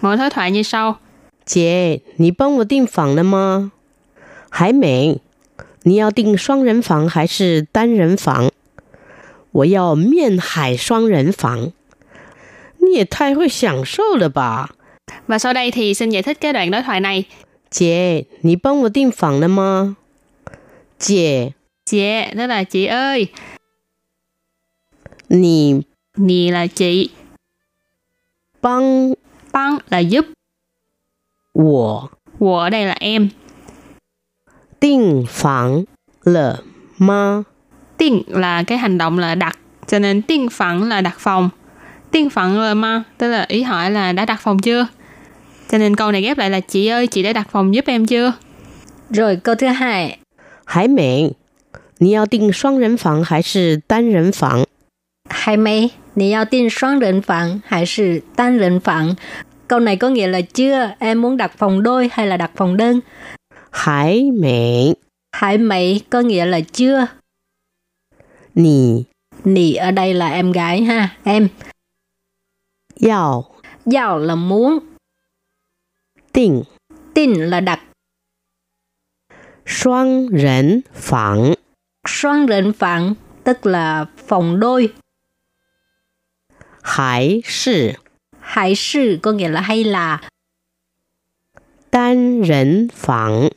[0.00, 0.98] Mỗi đối thoại như sau.
[1.44, 3.72] 姐，你帮我订房了吗？
[4.50, 5.20] 还没。
[5.82, 8.50] 你要订双人房还是单人房？
[9.52, 11.72] 我要面海双人房。
[12.78, 14.70] 你也太会享受了吧！
[15.26, 17.24] Và sau đây thì xin giải thích cái đoạn đối thoại này.
[17.70, 19.96] 姐，你帮我订房了吗？
[20.98, 21.52] 姐，
[21.86, 23.28] Chị, đó là chị ơi.
[25.30, 25.82] 你
[26.16, 27.10] Nì là chị.
[28.60, 29.14] 帮
[29.52, 30.26] Băng là giúp.
[31.52, 33.30] 我 Wo ở đây là em.
[34.80, 35.86] 订房
[36.22, 36.62] 了
[36.98, 37.44] 吗？
[37.98, 39.58] Tiên là cái hành động là đặt.
[39.86, 41.50] Cho nên tiên phẳng là đặt phòng.
[42.10, 44.86] Tiên phẳng là ma, tức là ý hỏi là đã đặt phòng chưa?
[45.68, 48.06] Cho nên câu này ghép lại là chị ơi, chị đã đặt phòng giúp em
[48.06, 48.32] chưa?
[49.10, 50.18] Rồi câu thứ hai,
[50.64, 51.34] 还没。
[51.98, 54.66] 你要订双人房还是单人房？
[55.30, 55.92] hay mấy?
[56.14, 59.16] 你要订双人房还是单人房?
[59.68, 62.76] Câu này có nghĩa là chưa, em muốn đặt phòng đôi hay là đặt phòng
[62.76, 63.02] đơn?
[63.70, 64.96] 还没。
[65.32, 67.06] Hải mấy có nghĩa là chưa.
[68.54, 69.04] 你
[69.44, 71.48] Nì ở đây là em gái ha, em.
[72.96, 73.44] 要
[73.84, 74.78] Giàu là muốn,
[76.32, 76.64] 订
[77.14, 77.80] tin là đặt.
[79.64, 81.56] 双人房。
[82.06, 84.92] Xoan rệnh phẳng tức là phòng đôi.
[86.90, 87.96] 还是
[88.40, 90.20] Hải sư có nghĩa là hay là
[91.90, 93.50] 单人房。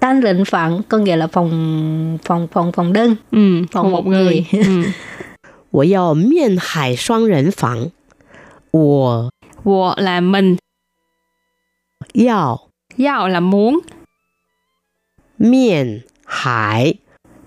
[0.00, 3.16] tan rệnh phẳng có nghĩa là phòng phòng phòng phòng đơn.
[3.32, 4.46] Ừ, Phòng phòng một một người.
[4.52, 4.62] người.
[4.64, 4.92] ừ.
[5.70, 7.90] 我要面海双人房。
[8.70, 9.30] 我
[9.64, 10.56] Wo là mình.
[12.14, 13.80] 要 Yao là muốn.
[15.38, 16.94] 面海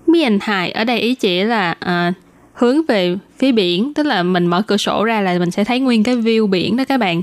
[0.06, 2.12] Miền hải ở đây ý chỉ là à,
[2.55, 5.79] hướng về phía biển tức là mình mở cửa sổ ra là mình sẽ thấy
[5.79, 7.21] nguyên cái view biển đó các bạn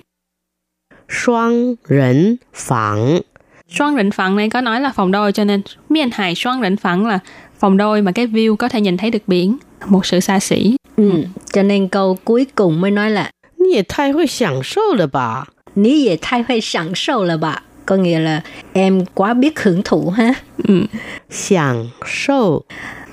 [1.09, 3.21] Xoang rỉnh phẳng
[3.69, 6.77] Xoang rỉnh phẳng này có nói là phòng đôi cho nên miền hải xoang rỉnh
[6.77, 7.19] phẳng là
[7.59, 10.77] phòng đôi mà cái view có thể nhìn thấy được biển một sự xa xỉ
[10.97, 11.11] ừ.
[11.53, 15.45] cho nên câu cuối cùng mới nói là Nhi thay hơi sẵn sâu là bà
[15.75, 18.43] Nhi dễ hơi sẵn sâu là bà có nghĩa là
[18.73, 20.35] em quá biết hưởng thụ ha.
[20.69, 20.75] Ừ.
[21.31, 22.63] Sẵn sâu.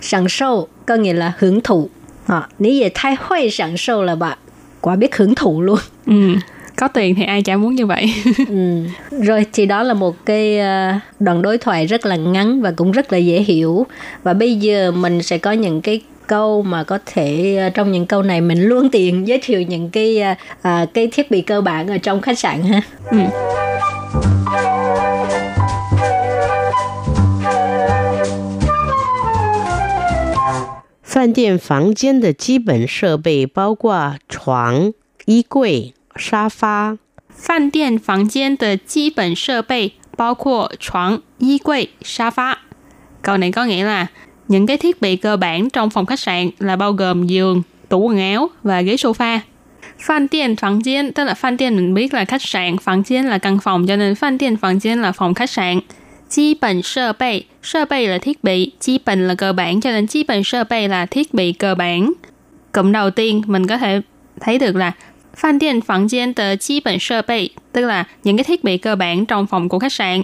[0.02, 1.90] Sẵn sâu có nghĩa là hưởng thụ.
[2.30, 4.36] À, ní về thay phải sẵn sâu là bà.
[4.82, 5.80] Quá biết hưởng thụ luôn.
[6.06, 6.36] Ừ.
[6.76, 8.14] Có tiền thì ai chả muốn như vậy.
[8.50, 8.84] Ừ.
[9.22, 12.92] Rồi thì đó là một cái ờ, đoạn đối thoại rất là ngắn và cũng
[12.92, 13.86] rất là dễ hiểu.
[14.24, 18.06] Và bây giờ mình sẽ có những cái câu mà có thể ờ, trong những
[18.06, 21.62] câu này mình luôn tiện giới thiệu những cái ờ, ờ, cái thiết bị cơ
[21.62, 22.82] bản ở trong khách sạn ha.
[31.09, 34.93] 饭店房间的基本设备包括床、
[35.27, 36.99] 衣柜、沙发。
[37.35, 42.59] 饭店房间的基本设备包括床、衣柜、沙发.
[43.23, 44.07] Câu này có nghĩa là
[44.49, 47.99] những cái thiết bị cơ bản trong phòng khách sạn là bao gồm giường, tủ
[47.99, 49.39] quần áo và ghế sofa.
[49.99, 53.27] Phan tiền phòng gian tức là phan tiền mình biết là khách sạn, phòng gian
[53.27, 55.81] là căn phòng cho nên phan tiền phòng gian là phòng khách sạn.
[56.31, 59.91] Chi bản sơ bày, sơ bày là thiết bị, chi bản là cơ bản cho
[59.91, 62.13] nên chi bản sơ bày là thiết bị cơ bản.
[62.73, 64.01] Cụm đầu tiên mình có thể
[64.41, 64.93] thấy được là
[65.37, 68.79] Phan điện phòng gian tờ chi bản sơ bày, tức là những cái thiết bị
[68.79, 70.23] cơ bản trong phòng của khách sạn.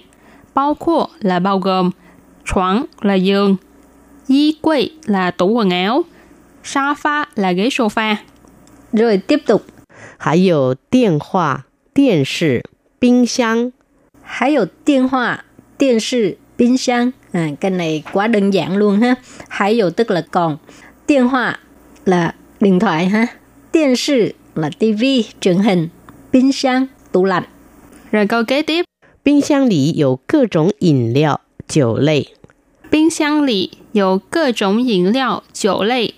[0.55, 1.91] Bao括là bao gồm,
[2.45, 3.57] choáng là giường,
[4.27, 6.03] y quầy là tủ quần áo,
[6.65, 8.15] sofa là ghế sofa.
[8.93, 9.67] Rồi tiếp tục.
[10.23, 12.63] 还有电话、电视、
[12.99, 13.73] 冰箱。
[14.23, 15.45] 还有电话、
[15.79, 17.13] 电视、冰箱.
[17.33, 19.15] À, cái này quá đơn giản luôn ha.
[19.49, 20.57] Hay dụ tức là còn.
[21.09, 21.59] Điện thoại
[22.05, 23.27] là điện thoại ha.
[23.73, 25.89] Điện视 là tivi, truyền hình.
[26.33, 27.45] 冰箱, tủ lạnh.
[28.13, 28.85] Rồi câu kế tiếp,
[29.23, 32.27] 冰箱里有各种饮料、酒类。
[32.91, 36.15] 冰箱里有各种饮料、酒类。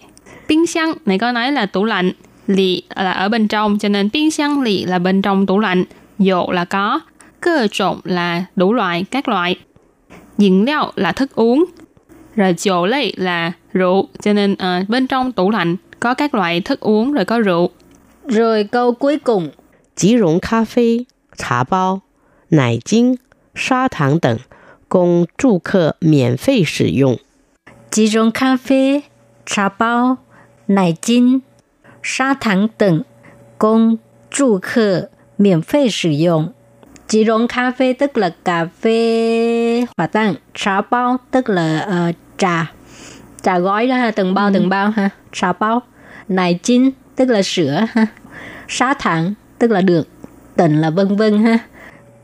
[0.46, 2.12] 冰箱này có nói là tủ lạnh,
[2.46, 5.84] lì là ở bên trong, cho nên冰箱 lì là bên trong tủ lạnh,
[6.18, 7.00] dụ là có,
[7.46, 9.56] cơ trộn là đủ loại, các loại.
[10.38, 11.64] Dịnh liệu là thức uống,
[12.36, 16.60] rồi rượu lây là rượu, cho nên uh, bên trong tủ lạnh có các loại
[16.60, 17.70] thức uống rồi có rượu.
[18.28, 19.50] Rồi câu cuối cùng.
[19.94, 22.00] 即溶咖啡、茶包、
[22.48, 23.18] 奶精、
[23.54, 24.38] 砂糖等，
[24.88, 27.18] 供住客免费使用。
[27.90, 29.04] 即溶咖啡、
[29.44, 30.16] 茶包、
[30.66, 31.42] 奶精、
[32.02, 33.04] 砂糖等，
[33.58, 33.98] 供
[34.30, 36.54] 住客免费使用。
[37.07, 42.15] Chỉ rong cà phê tức là cà phê hòa tăng, trà bao tức là uh,
[42.37, 42.71] trà,
[43.41, 44.51] trà gói đó ha, từng bao ừ.
[44.53, 45.81] từng bao ha, trà bao,
[46.27, 48.07] nải chín tức là sữa ha,
[48.67, 50.07] sá thẳng tức là được,
[50.55, 51.59] tỉnh là vân vân ha.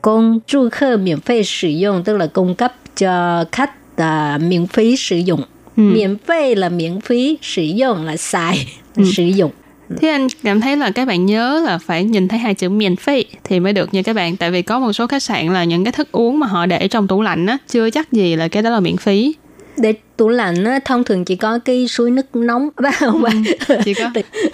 [0.01, 4.67] Công du khơ miễn phí sử dụng tức là cung cấp cho khách uh, miễn
[4.67, 5.41] phí sử dụng.
[5.77, 5.83] Ừ.
[5.83, 9.03] Miễn phí là miễn phí, sử dụng là xài, ừ.
[9.15, 9.51] sử dụng.
[9.97, 12.95] Thế anh cảm thấy là các bạn nhớ là phải nhìn thấy hai chữ miễn
[12.95, 14.35] phí thì mới được nha các bạn.
[14.35, 16.87] Tại vì có một số khách sạn là những cái thức uống mà họ để
[16.87, 19.35] trong tủ lạnh á, chưa chắc gì là cái đó là miễn phí
[19.77, 22.69] để tủ lạnh á, thông thường chỉ có cái suối nước nóng
[22.99, 23.23] không
[23.67, 24.11] ừ, chỉ có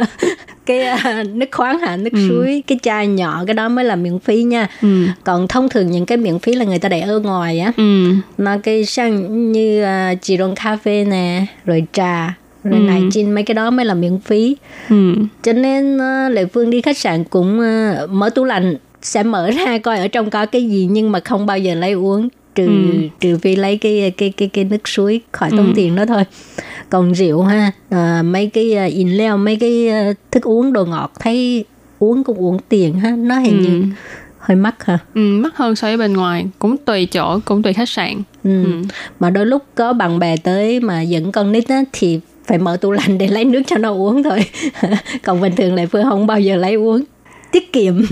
[0.66, 2.28] cái uh, nước khoáng hả nước ừ.
[2.30, 5.06] suối cái chai nhỏ cái đó mới là miễn phí nha ừ.
[5.24, 8.12] còn thông thường những cái miễn phí là người ta để ở ngoài á ừ.
[8.38, 12.86] mà cái sang như uh, chỉron cà phê nè rồi trà rồi ừ.
[12.86, 14.56] này trên mấy cái đó mới là miễn phí
[14.90, 15.14] ừ.
[15.44, 19.52] cho nên uh, lệ phương đi khách sạn cũng uh, mở tủ lạnh sẽ mở
[19.52, 22.66] ra coi ở trong có cái gì nhưng mà không bao giờ lấy uống trừ
[22.66, 23.08] ừ.
[23.20, 25.74] trừ phi lấy cái cái cái cái nước suối khỏi tốn ừ.
[25.76, 26.24] tiền đó thôi
[26.90, 29.90] còn rượu ha à, mấy cái in leo mấy cái
[30.32, 31.66] thức uống đồ ngọt thấy
[32.00, 33.70] uống cũng uống tiền ha nó hình ừ.
[33.70, 33.84] như
[34.44, 34.98] hơi mắc hả?
[35.16, 38.64] Ừ, mắc hơn so với bên ngoài cũng tùy chỗ cũng tùy khách sạn ừ.
[38.64, 38.82] Ừ.
[39.20, 42.77] mà đôi lúc có bạn bè tới mà dẫn con nít á thì phải mở
[42.77, 44.45] tủ lạnh để lấy nước cho nó uống thôi
[45.25, 47.03] còn bình thường lại phương không bao giờ lấy uống
[47.53, 48.03] tiết kiệm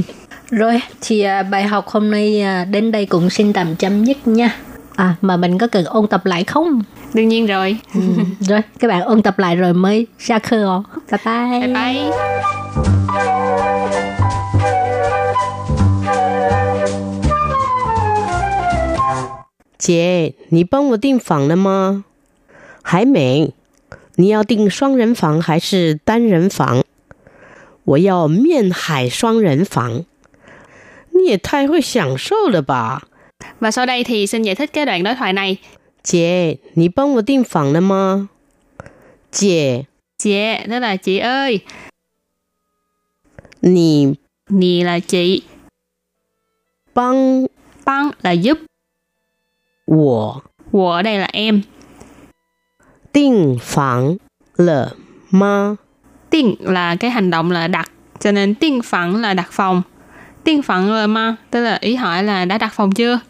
[0.50, 4.26] rồi thì à, bài học hôm nay à, đến đây cũng xin tạm chấm dứt
[4.28, 4.56] nha.
[4.94, 6.82] À mà mình có cần ôn tập lại không?
[7.14, 7.76] Đương nhiên rồi.
[7.94, 8.00] ừ,
[8.40, 10.64] rồi các bạn ôn tập lại rồi mới ra khơi
[11.10, 11.60] Bye bye.
[11.60, 12.10] Bye bye.
[19.78, 22.04] 姐，你帮我订房了吗？
[22.82, 23.52] 还没。
[24.16, 26.84] 你要订双人房还是单人房？
[27.84, 30.04] 我要面海双人房。
[31.10, 33.02] 你也太会享受了吧！
[33.60, 35.58] Và sau đây thì xin giải thích cái đoạn đối thoại này.
[36.02, 38.28] 姐，你帮我订房了吗？
[39.30, 39.86] 姐，
[40.18, 41.60] 姐 đó là chị ơi.
[43.60, 44.16] 你，
[44.48, 45.42] 你 là chị.
[46.94, 47.48] 帮，
[47.84, 48.58] 帮 là giúp.
[49.86, 51.62] 我，我 ở đây là em.
[53.12, 54.18] 订房
[54.56, 54.96] 了
[55.30, 55.78] 吗？
[56.30, 59.82] 订 là cái hành động là đặt, cho nên 订房 là đặt phòng.
[60.44, 63.20] Tiên phận rồi mà, tức là ý hỏi là đã đặt phòng chưa?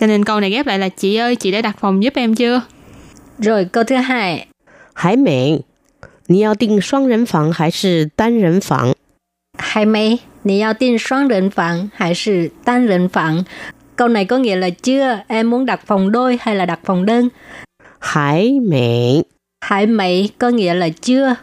[0.00, 2.34] Cho nên câu này ghép lại là chị ơi, chị đã đặt phòng giúp em
[2.34, 2.60] chưa?
[3.38, 4.46] Rồi câu thứ hai.
[4.94, 5.64] 还没，
[6.26, 8.94] 你要订双人房还是单人房？
[9.58, 13.44] 还没，你要订双人房还是单人房？
[13.96, 17.28] Câu này có nghĩa là chưa, em muốn đặt phòng đôi hay là đặt phòng đơn?
[17.99, 19.23] hải mỹ.
[19.61, 21.35] Hải mỹ có nghĩa là chưa.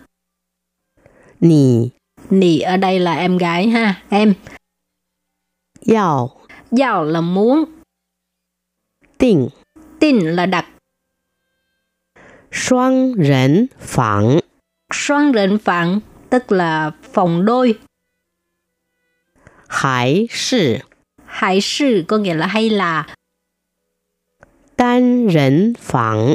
[1.40, 1.90] Nì.
[2.30, 4.34] Nì ở đây là em gái ha, em.
[5.80, 6.40] giàu
[6.70, 7.64] giàu là muốn.
[9.18, 9.48] Tình.
[10.00, 10.66] Tình là đặt.
[12.52, 14.40] Xoang rỉnh phẳng.
[14.92, 17.78] Xoang rỉnh phẳng tức là phòng đôi.
[19.68, 20.76] Hải sự.
[21.24, 23.06] Hải sự có nghĩa là hay là.
[24.76, 26.34] Tan rỉnh phẳng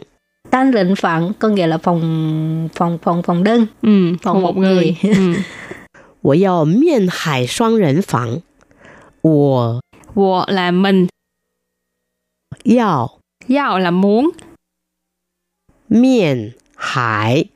[0.50, 5.14] 单人房 có nghĩa là phòng phòng phòng phòng đơn ừ, phòng, phòng một người, người.
[5.14, 5.34] ừ.
[6.22, 8.40] 我要面海双人房。
[9.20, 9.80] 我
[10.14, 11.08] 我 là mình
[12.64, 14.30] 要要 là muốn
[15.88, 17.46] 面海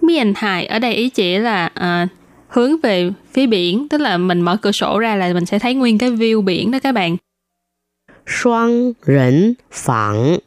[0.00, 2.08] miền hải ở đây ý chỉ là à,
[2.48, 5.74] hướng về phía biển tức là mình mở cửa sổ ra là mình sẽ thấy
[5.74, 7.16] nguyên cái view biển đó các bạn
[8.26, 10.38] 双人房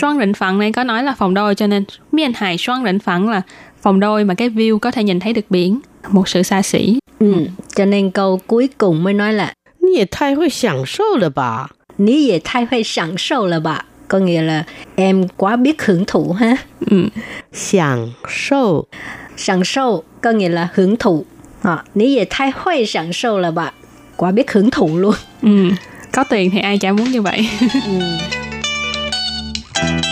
[0.00, 2.98] Xoan rịnh phẳng này có nói là phòng đôi cho nên miền hải xoan rịnh
[2.98, 3.42] phẳng là
[3.82, 5.80] phòng đôi mà cái view có thể nhìn thấy được biển.
[6.08, 6.98] Một sự xa xỉ.
[7.18, 7.34] Ừ,
[7.76, 11.66] cho nên câu cuối cùng mới nói là Nhi thay hội sẵn sâu là bà.
[11.98, 13.80] Nhi dễ thay hội sẵn sâu là bà.
[14.08, 14.64] Có nghĩa là
[14.96, 16.56] em quá biết hưởng thụ ha.
[16.90, 17.08] Ừ.
[17.52, 18.84] Sẵn sâu.
[19.36, 21.24] Sẵn sâu có nghĩa là hưởng thụ.
[21.62, 23.70] Ờ, à, Nhi dễ thay hội sẵn sâu là bà.
[24.16, 25.14] Quá biết hưởng thụ luôn.
[25.42, 25.68] Ừ.
[26.12, 27.48] Có tiền thì ai chả muốn như vậy.
[27.86, 28.00] ừ.
[29.82, 30.11] Thank you.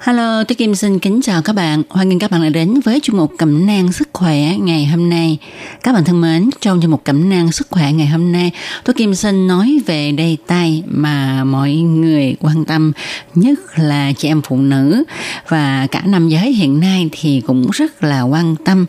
[0.00, 1.82] Hello, tôi Kim xin kính chào các bạn.
[1.88, 5.10] Hoan nghênh các bạn đã đến với chuyên mục Cẩm nang sức khỏe ngày hôm
[5.10, 5.38] nay.
[5.82, 8.50] Các bạn thân mến, trong chuyên mục Cẩm nang sức khỏe ngày hôm nay,
[8.84, 12.92] tôi Kim xin nói về đề tài mà mọi người quan tâm,
[13.34, 15.04] nhất là chị em phụ nữ
[15.48, 18.86] và cả nam giới hiện nay thì cũng rất là quan tâm.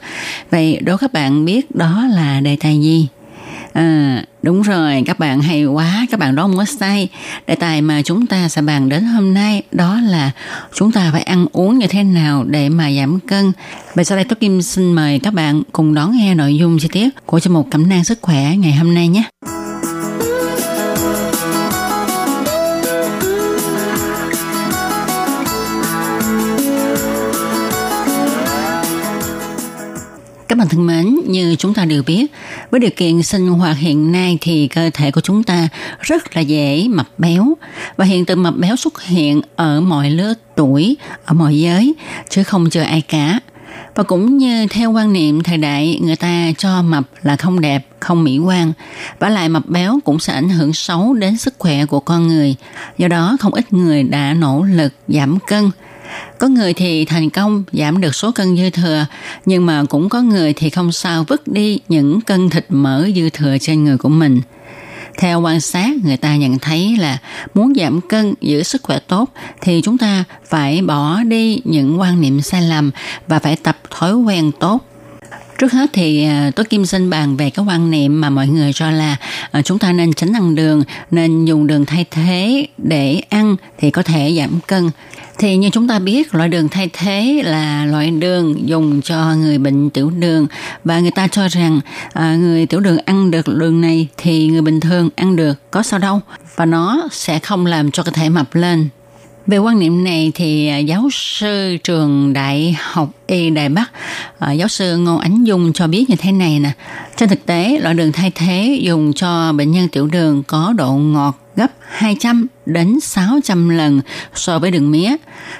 [0.51, 3.07] Vậy đố các bạn biết đó là đề tài gì?
[3.73, 7.09] À, đúng rồi, các bạn hay quá, các bạn đó không có sai.
[7.47, 10.31] Đề tài mà chúng ta sẽ bàn đến hôm nay đó là
[10.75, 13.51] chúng ta phải ăn uống như thế nào để mà giảm cân.
[13.95, 16.87] Và sau đây tôi Kim xin mời các bạn cùng đón nghe nội dung chi
[16.91, 19.23] tiết của chương mục Cẩm nang sức khỏe ngày hôm nay nhé.
[30.49, 32.31] Các bạn thân mến, như chúng ta đều biết,
[32.71, 35.67] với điều kiện sinh hoạt hiện nay thì cơ thể của chúng ta
[35.99, 37.53] rất là dễ mập béo
[37.97, 41.93] và hiện tượng mập béo xuất hiện ở mọi lứa tuổi, ở mọi giới,
[42.29, 43.39] chứ không chờ ai cả.
[43.95, 47.87] Và cũng như theo quan niệm thời đại người ta cho mập là không đẹp,
[47.99, 48.73] không mỹ quan.
[49.19, 52.55] Và lại mập béo cũng sẽ ảnh hưởng xấu đến sức khỏe của con người.
[52.97, 55.71] Do đó không ít người đã nỗ lực giảm cân.
[56.37, 59.05] Có người thì thành công giảm được số cân dư thừa,
[59.45, 63.29] nhưng mà cũng có người thì không sao vứt đi những cân thịt mỡ dư
[63.29, 64.41] thừa trên người của mình.
[65.17, 67.17] Theo quan sát, người ta nhận thấy là
[67.53, 69.29] muốn giảm cân, giữ sức khỏe tốt
[69.61, 72.91] thì chúng ta phải bỏ đi những quan niệm sai lầm
[73.27, 74.88] và phải tập thói quen tốt.
[75.59, 78.73] Trước hết thì à, tôi Kim xin bàn về cái quan niệm mà mọi người
[78.73, 79.15] cho là
[79.51, 83.91] à, chúng ta nên tránh ăn đường, nên dùng đường thay thế để ăn thì
[83.91, 84.89] có thể giảm cân.
[85.37, 89.57] Thì như chúng ta biết, loại đường thay thế là loại đường dùng cho người
[89.57, 90.47] bệnh tiểu đường
[90.83, 91.79] và người ta cho rằng
[92.13, 95.83] à, người tiểu đường ăn được đường này thì người bình thường ăn được có
[95.83, 96.21] sao đâu
[96.55, 98.89] và nó sẽ không làm cho cơ thể mập lên.
[99.49, 103.91] Về quan niệm này thì à, giáo sư trường Đại học Y Đài Bắc,
[104.39, 106.71] à, giáo sư Ngô Ánh Dung cho biết như thế này nè.
[107.15, 110.93] Trên thực tế, loại đường thay thế dùng cho bệnh nhân tiểu đường có độ
[110.93, 114.01] ngọt gấp 200 đến 600 lần
[114.35, 115.15] so với đường mía.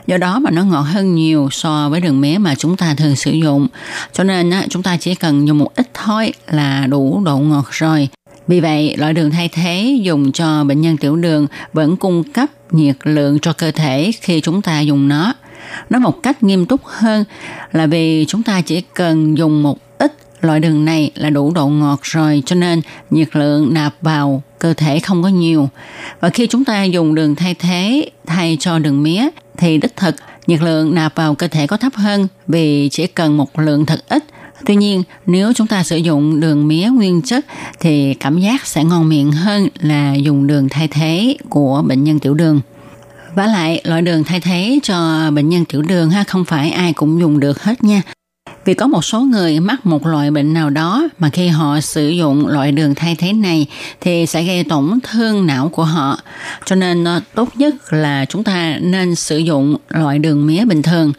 [0.07, 3.15] Do đó mà nó ngọt hơn nhiều so với đường mía mà chúng ta thường
[3.15, 3.67] sử dụng.
[4.13, 8.09] Cho nên chúng ta chỉ cần dùng một ít thôi là đủ độ ngọt rồi.
[8.47, 12.49] Vì vậy, loại đường thay thế dùng cho bệnh nhân tiểu đường vẫn cung cấp
[12.71, 15.33] nhiệt lượng cho cơ thể khi chúng ta dùng nó.
[15.89, 17.23] Nói một cách nghiêm túc hơn
[17.71, 21.67] là vì chúng ta chỉ cần dùng một ít loại đường này là đủ độ
[21.67, 25.69] ngọt rồi, cho nên nhiệt lượng nạp vào cơ thể không có nhiều.
[26.19, 30.15] Và khi chúng ta dùng đường thay thế, thay cho đường mía, thì đích thực
[30.47, 33.99] nhiệt lượng nạp vào cơ thể có thấp hơn vì chỉ cần một lượng thật
[34.09, 34.23] ít
[34.65, 37.45] Tuy nhiên, nếu chúng ta sử dụng đường mía nguyên chất
[37.79, 42.19] thì cảm giác sẽ ngon miệng hơn là dùng đường thay thế của bệnh nhân
[42.19, 42.61] tiểu đường.
[43.35, 46.93] Và lại, loại đường thay thế cho bệnh nhân tiểu đường ha không phải ai
[46.93, 48.01] cũng dùng được hết nha.
[48.69, 52.09] Vì có một số người mắc một loại bệnh nào đó mà khi họ sử
[52.09, 53.67] dụng loại đường thay thế này
[54.01, 56.19] thì sẽ gây tổn thương não của họ.
[56.65, 60.81] Cho nên ờ, tốt nhất là chúng ta nên sử dụng loại đường mía bình
[60.81, 61.13] thường.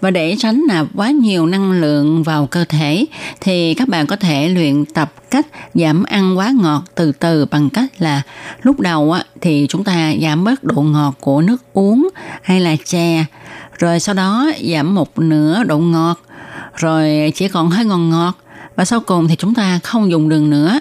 [0.00, 3.06] Và để tránh nạp quá nhiều năng lượng vào cơ thể
[3.40, 7.70] thì các bạn có thể luyện tập cách giảm ăn quá ngọt từ từ bằng
[7.70, 8.22] cách là
[8.62, 12.08] lúc đầu thì chúng ta giảm bớt độ ngọt của nước uống
[12.42, 13.24] hay là chè,
[13.78, 16.20] rồi sau đó giảm một nửa độ ngọt
[16.76, 18.32] rồi chỉ còn hơi ngọt ngọt
[18.76, 20.80] và sau cùng thì chúng ta không dùng đường nữa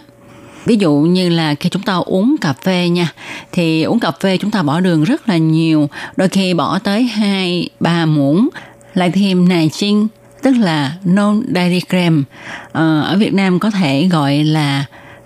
[0.66, 3.14] ví dụ như là khi chúng ta uống cà phê nha
[3.52, 7.04] thì uống cà phê chúng ta bỏ đường rất là nhiều đôi khi bỏ tới
[7.04, 8.50] hai ba muỗng
[8.94, 10.08] lại thêm nài chinh,
[10.42, 12.24] tức là non dairy cream.
[12.72, 14.86] Ờ, ở Việt Nam có thể gọi là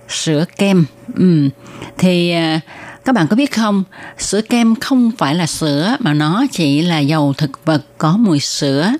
[0.09, 0.85] sữa kem.
[1.15, 1.49] Ừ.
[1.97, 2.59] Thì ờ,
[3.05, 3.83] các bạn có biết không,
[4.17, 8.39] sữa kem không phải là sữa mà nó chỉ là dầu thực vật có mùi
[8.39, 8.91] sữa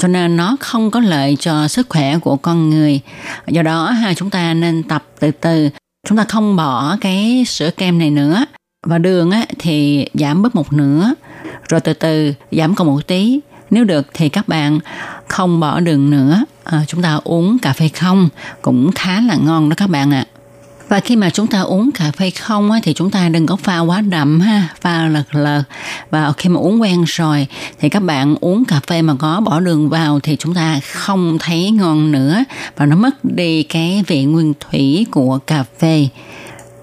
[0.00, 3.00] cho nên nó không có lợi cho sức khỏe của con người.
[3.46, 5.70] Do đó ha chúng ta nên tập từ từ,
[6.08, 8.44] chúng ta không bỏ cái sữa kem này nữa.
[8.86, 11.14] Và đường á, thì giảm bớt một nửa.
[11.68, 13.40] Rồi từ từ giảm còn một tí.
[13.70, 14.78] Nếu được thì các bạn
[15.28, 16.44] không bỏ đường nữa.
[16.64, 18.28] À, chúng ta uống cà phê không
[18.62, 20.26] cũng khá là ngon đó các bạn ạ
[20.88, 23.56] và khi mà chúng ta uống cà phê không á, thì chúng ta đừng có
[23.56, 25.62] pha quá đậm ha, pha lật lật.
[26.10, 27.46] Và khi mà uống quen rồi
[27.80, 31.38] thì các bạn uống cà phê mà có bỏ đường vào thì chúng ta không
[31.40, 32.44] thấy ngon nữa
[32.76, 36.08] và nó mất đi cái vị nguyên thủy của cà phê.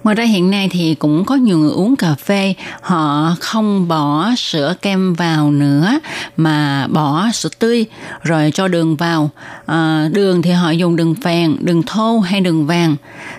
[0.03, 4.29] Ngoài ra hiện nay thì cũng có nhiều người uống cà phê họ không bỏ
[4.37, 5.99] sữa kem vào nữa
[6.37, 7.85] mà bỏ sữa tươi
[8.23, 9.29] rồi cho đường vào.
[9.65, 12.95] À, đường thì họ dùng đường phèn, đường thô hay đường vàng.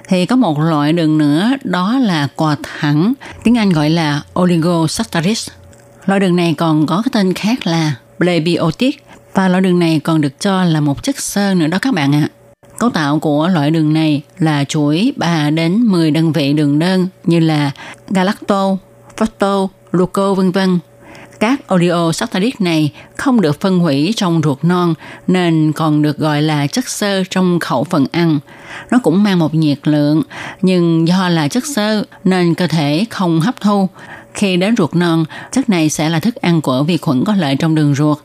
[0.08, 3.12] Thì có một loại đường nữa đó là quà thẳng,
[3.44, 5.48] tiếng Anh gọi là oligosaccharides.
[6.06, 9.04] Loại đường này còn có cái tên khác là prebiotic
[9.34, 12.14] và loại đường này còn được cho là một chất xơ nữa đó các bạn
[12.14, 12.28] ạ.
[12.32, 12.41] À.
[12.83, 17.09] Cấu tạo của loại đường này là chuỗi 3 đến 10 đơn vị đường đơn
[17.24, 17.70] như là
[18.09, 18.76] galacto,
[19.16, 20.78] fructo, gluco vân vân.
[21.41, 24.95] Các oleosaccharides này không được phân hủy trong ruột non
[25.26, 28.39] nên còn được gọi là chất xơ trong khẩu phần ăn.
[28.91, 30.22] Nó cũng mang một nhiệt lượng
[30.62, 33.89] nhưng do là chất xơ nên cơ thể không hấp thu
[34.35, 37.57] khi đến ruột non, chất này sẽ là thức ăn của vi khuẩn có lợi
[37.57, 38.18] trong đường ruột.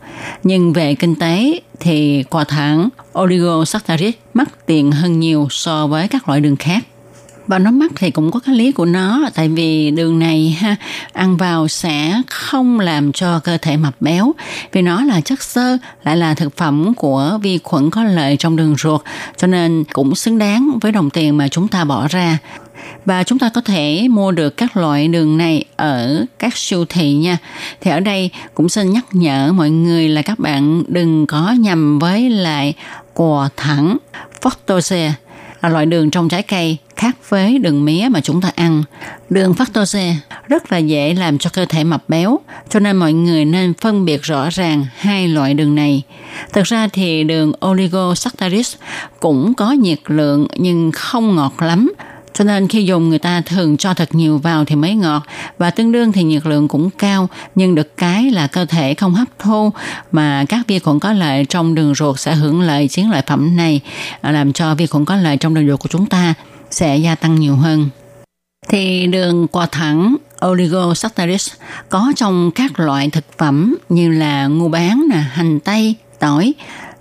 [0.43, 2.89] Nhưng về kinh tế thì quả thẳng
[3.19, 6.83] oligosaccharides mắc tiền hơn nhiều so với các loại đường khác.
[7.47, 10.75] Và nó mắc thì cũng có cái lý của nó tại vì đường này ha
[11.13, 14.33] ăn vào sẽ không làm cho cơ thể mập béo.
[14.71, 18.55] Vì nó là chất xơ lại là thực phẩm của vi khuẩn có lợi trong
[18.55, 19.01] đường ruột.
[19.37, 22.37] Cho nên cũng xứng đáng với đồng tiền mà chúng ta bỏ ra
[23.05, 27.13] và chúng ta có thể mua được các loại đường này ở các siêu thị
[27.13, 27.37] nha.
[27.81, 31.99] Thì ở đây cũng xin nhắc nhở mọi người là các bạn đừng có nhầm
[31.99, 32.73] với lại
[33.13, 33.97] quả thẳng
[34.41, 35.11] fructose
[35.61, 38.83] là loại đường trong trái cây khác với đường mía mà chúng ta ăn.
[39.29, 40.13] Đường fructose
[40.47, 44.05] rất là dễ làm cho cơ thể mập béo, cho nên mọi người nên phân
[44.05, 46.03] biệt rõ ràng hai loại đường này.
[46.53, 48.75] Thực ra thì đường oligosaccharides
[49.19, 51.93] cũng có nhiệt lượng nhưng không ngọt lắm,
[52.37, 55.23] cho nên khi dùng người ta thường cho thật nhiều vào thì mới ngọt
[55.57, 59.13] và tương đương thì nhiệt lượng cũng cao nhưng được cái là cơ thể không
[59.13, 59.71] hấp thu
[60.11, 63.55] mà các vi khuẩn có lợi trong đường ruột sẽ hưởng lợi chiến lợi phẩm
[63.55, 63.81] này
[64.21, 66.33] à, làm cho vi khuẩn có lợi trong đường ruột của chúng ta
[66.71, 67.89] sẽ gia tăng nhiều hơn.
[68.69, 70.15] Thì đường quả thẳng
[70.45, 71.51] oligosaccharides
[71.89, 76.53] có trong các loại thực phẩm như là ngu bán, nè, hành tây, tỏi.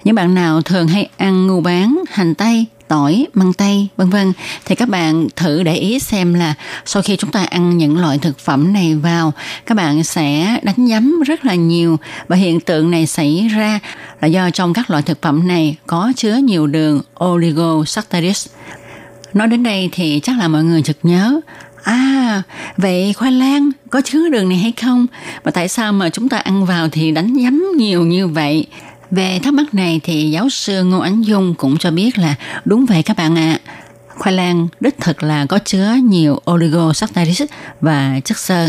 [0.05, 4.33] Những bạn nào thường hay ăn ngu bán, hành tây, tỏi, măng tây, vân vân
[4.65, 8.19] thì các bạn thử để ý xem là sau khi chúng ta ăn những loại
[8.19, 9.33] thực phẩm này vào,
[9.67, 13.81] các bạn sẽ đánh giấm rất là nhiều và hiện tượng này xảy ra
[14.21, 18.49] là do trong các loại thực phẩm này có chứa nhiều đường oligosaccharides.
[19.33, 21.41] Nói đến đây thì chắc là mọi người chợt nhớ
[21.87, 22.43] À,
[22.77, 25.07] vậy khoai lang có chứa đường này hay không?
[25.43, 28.67] Và tại sao mà chúng ta ăn vào thì đánh giấm nhiều như vậy?
[29.11, 32.35] Về thắc mắc này thì giáo sư Ngô Ánh Dung cũng cho biết là
[32.65, 33.59] đúng vậy các bạn ạ.
[33.65, 33.73] À.
[34.19, 37.51] Khoai lang đích thực là có chứa nhiều oligosaccharides
[37.81, 38.69] và chất xơ.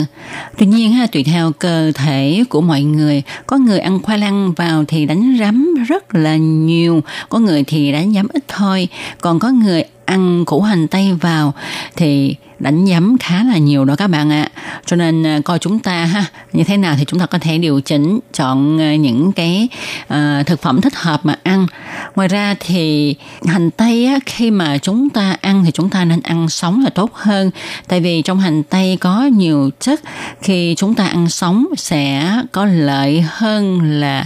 [0.57, 4.53] Tuy nhiên ha, tùy theo cơ thể của mọi người, có người ăn khoai lang
[4.53, 8.87] vào thì đánh rắm rất là nhiều, có người thì đánh giấm ít thôi,
[9.21, 11.53] còn có người ăn củ hành tây vào
[11.95, 14.49] thì đánh giấm khá là nhiều đó các bạn ạ.
[14.85, 17.57] Cho nên à, coi chúng ta ha như thế nào thì chúng ta có thể
[17.57, 19.67] điều chỉnh chọn à, những cái
[20.03, 21.67] uh, thực phẩm thích hợp mà ăn.
[22.15, 23.15] Ngoài ra thì
[23.45, 26.89] hành tây á, khi mà chúng ta ăn thì chúng ta nên ăn sống là
[26.89, 27.51] tốt hơn.
[27.87, 30.01] Tại vì trong hành tây có nhiều chất
[30.41, 34.25] khi chúng ta ăn sống sẽ có lợi hơn là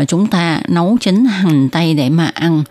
[0.00, 2.62] uh, chúng ta nấu chín hành tây để mà ăn.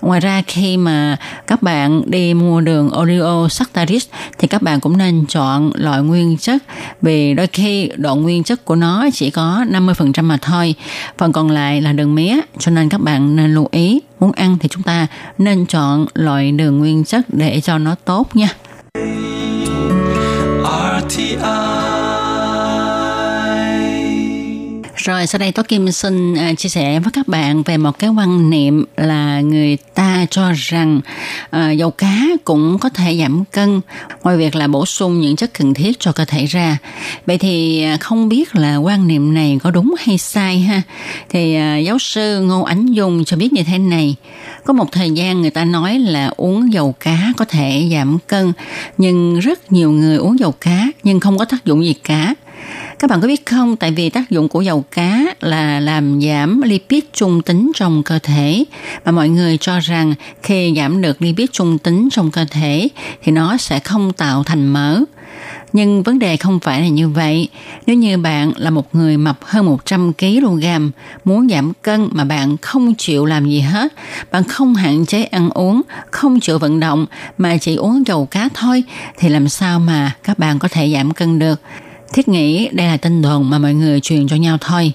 [0.00, 4.06] Ngoài ra khi mà các bạn đi mua đường Oreo Saccharis
[4.38, 6.55] thì các bạn cũng nên chọn loại nguyên chất
[7.02, 10.74] vì đôi khi độ nguyên chất của nó chỉ có 50% mà thôi.
[11.18, 14.56] Phần còn lại là đường mía, cho nên các bạn nên lưu ý, muốn ăn
[14.60, 15.06] thì chúng ta
[15.38, 18.48] nên chọn loại đường nguyên chất để cho nó tốt nha.
[21.00, 21.95] RTI
[25.06, 28.10] Rồi sau đây Tố Kim xin uh, chia sẻ với các bạn về một cái
[28.10, 31.00] quan niệm là người ta cho rằng
[31.56, 33.80] uh, dầu cá cũng có thể giảm cân
[34.22, 36.78] ngoài việc là bổ sung những chất cần thiết cho cơ thể ra.
[37.26, 40.82] Vậy thì uh, không biết là quan niệm này có đúng hay sai ha?
[41.28, 44.16] Thì uh, giáo sư Ngô Ánh Dung cho biết như thế này.
[44.64, 48.52] Có một thời gian người ta nói là uống dầu cá có thể giảm cân,
[48.98, 52.34] nhưng rất nhiều người uống dầu cá nhưng không có tác dụng gì cả
[52.98, 56.62] các bạn có biết không, tại vì tác dụng của dầu cá là làm giảm
[56.62, 58.64] lipid trung tính trong cơ thể
[59.04, 62.88] mà mọi người cho rằng khi giảm được lipid trung tính trong cơ thể
[63.22, 65.00] thì nó sẽ không tạo thành mỡ.
[65.72, 67.48] Nhưng vấn đề không phải là như vậy.
[67.86, 70.64] Nếu như bạn là một người mập hơn 100 kg,
[71.24, 73.92] muốn giảm cân mà bạn không chịu làm gì hết,
[74.30, 77.06] bạn không hạn chế ăn uống, không chịu vận động
[77.38, 78.84] mà chỉ uống dầu cá thôi
[79.18, 81.60] thì làm sao mà các bạn có thể giảm cân được?
[82.12, 84.92] Thiết nghĩ đây là tin đồn mà mọi người truyền cho nhau thôi.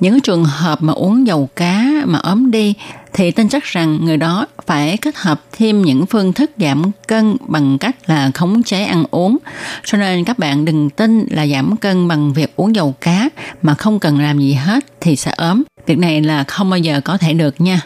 [0.00, 2.74] Những trường hợp mà uống dầu cá mà ốm đi
[3.12, 7.36] thì tin chắc rằng người đó phải kết hợp thêm những phương thức giảm cân
[7.46, 9.36] bằng cách là khống chế ăn uống.
[9.84, 13.28] Cho nên các bạn đừng tin là giảm cân bằng việc uống dầu cá
[13.62, 15.62] mà không cần làm gì hết thì sẽ ốm.
[15.86, 17.80] Việc này là không bao giờ có thể được nha.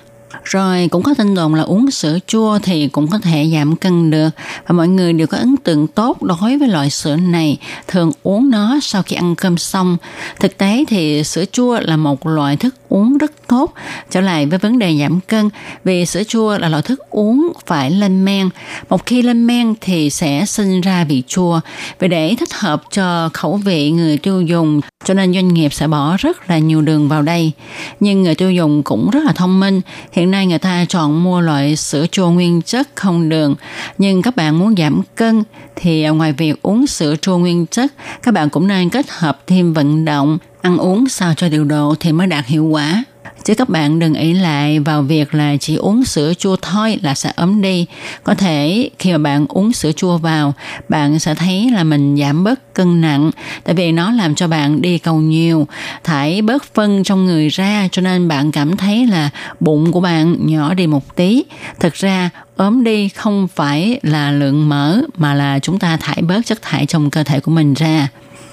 [0.44, 4.10] Rồi cũng có tin đồn là uống sữa chua thì cũng có thể giảm cân
[4.10, 4.30] được
[4.66, 8.50] và mọi người đều có ấn tượng tốt đối với loại sữa này, thường uống
[8.50, 9.96] nó sau khi ăn cơm xong.
[10.40, 13.74] Thực tế thì sữa chua là một loại thức uống rất tốt.
[14.10, 15.50] Trở lại với vấn đề giảm cân,
[15.84, 18.48] vì sữa chua là loại thức uống phải lên men.
[18.88, 21.60] Một khi lên men thì sẽ sinh ra vị chua.
[21.98, 25.88] Vì để thích hợp cho khẩu vị người tiêu dùng, cho nên doanh nghiệp sẽ
[25.88, 27.52] bỏ rất là nhiều đường vào đây.
[28.00, 29.80] Nhưng người tiêu dùng cũng rất là thông minh.
[30.12, 33.54] Hiện nay người ta chọn mua loại sữa chua nguyên chất không đường.
[33.98, 35.42] Nhưng các bạn muốn giảm cân
[35.76, 37.92] thì ngoài việc uống sữa chua nguyên chất,
[38.22, 41.94] các bạn cũng nên kết hợp thêm vận động, ăn uống sao cho điều độ
[42.00, 43.04] thì mới đạt hiệu quả.
[43.44, 47.14] Chứ các bạn đừng ý lại vào việc là chỉ uống sữa chua thôi là
[47.14, 47.86] sẽ ấm đi.
[48.24, 50.54] Có thể khi mà bạn uống sữa chua vào,
[50.88, 53.30] bạn sẽ thấy là mình giảm bớt cân nặng.
[53.64, 55.66] Tại vì nó làm cho bạn đi cầu nhiều,
[56.04, 59.30] thải bớt phân trong người ra cho nên bạn cảm thấy là
[59.60, 61.44] bụng của bạn nhỏ đi một tí.
[61.80, 66.46] Thực ra ốm đi không phải là lượng mỡ mà là chúng ta thải bớt
[66.46, 68.08] chất thải trong cơ thể của mình ra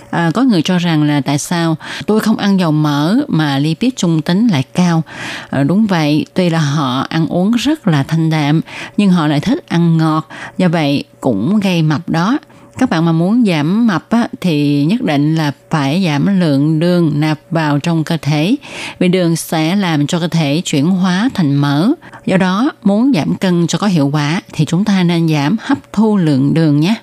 [0.10, 3.94] à, có người cho rằng là tại sao tôi không ăn dầu mỡ mà lipid
[3.96, 5.04] trung tính lại cao?
[5.50, 8.62] À, đúng vậy tuy là họ ăn uống rất là thanh đạm
[8.98, 12.38] nhưng họ lại thích ăn ngọt do vậy cũng gây mập đó.
[12.78, 17.20] Các bạn mà muốn giảm mập á, thì nhất định là phải giảm lượng đường
[17.20, 18.56] nạp vào trong cơ thể
[19.00, 21.90] vì đường sẽ làm cho cơ thể chuyển hóa thành mỡ.
[22.26, 25.94] Do đó muốn giảm cân cho có hiệu quả thì chúng ta nên giảm hấp
[25.94, 26.96] thu lượng đường nhé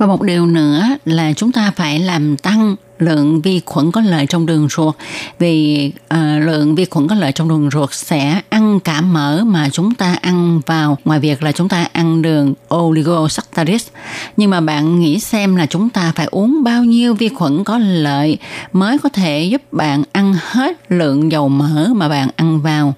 [0.00, 4.26] và một điều nữa là chúng ta phải làm tăng lượng vi khuẩn có lợi
[4.26, 4.94] trong đường ruột.
[5.38, 9.68] Vì uh, lượng vi khuẩn có lợi trong đường ruột sẽ ăn cả mỡ mà
[9.72, 10.98] chúng ta ăn vào.
[11.04, 13.88] Ngoài việc là chúng ta ăn đường oligosaccharides
[14.36, 17.78] nhưng mà bạn nghĩ xem là chúng ta phải uống bao nhiêu vi khuẩn có
[17.78, 18.38] lợi
[18.72, 22.94] mới có thể giúp bạn ăn hết lượng dầu mỡ mà bạn ăn vào?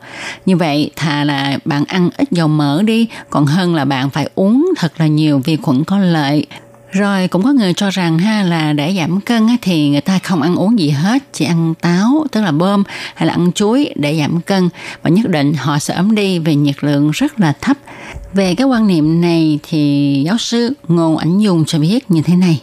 [0.47, 4.29] Như vậy thà là bạn ăn ít dầu mỡ đi còn hơn là bạn phải
[4.35, 6.47] uống thật là nhiều vi khuẩn có lợi
[6.93, 10.43] rồi cũng có người cho rằng ha là để giảm cân thì người ta không
[10.43, 12.85] ăn uống gì hết, chỉ ăn táo tức là bơm
[13.15, 14.69] hay là ăn chuối để giảm cân
[15.03, 17.77] và nhất định họ sẽ ấm đi về nhiệt lượng rất là thấp.
[18.35, 22.37] Về cái quan niệm này thì giáo sư Ngô Ảnh Dung cho biết như thế
[22.37, 22.61] này.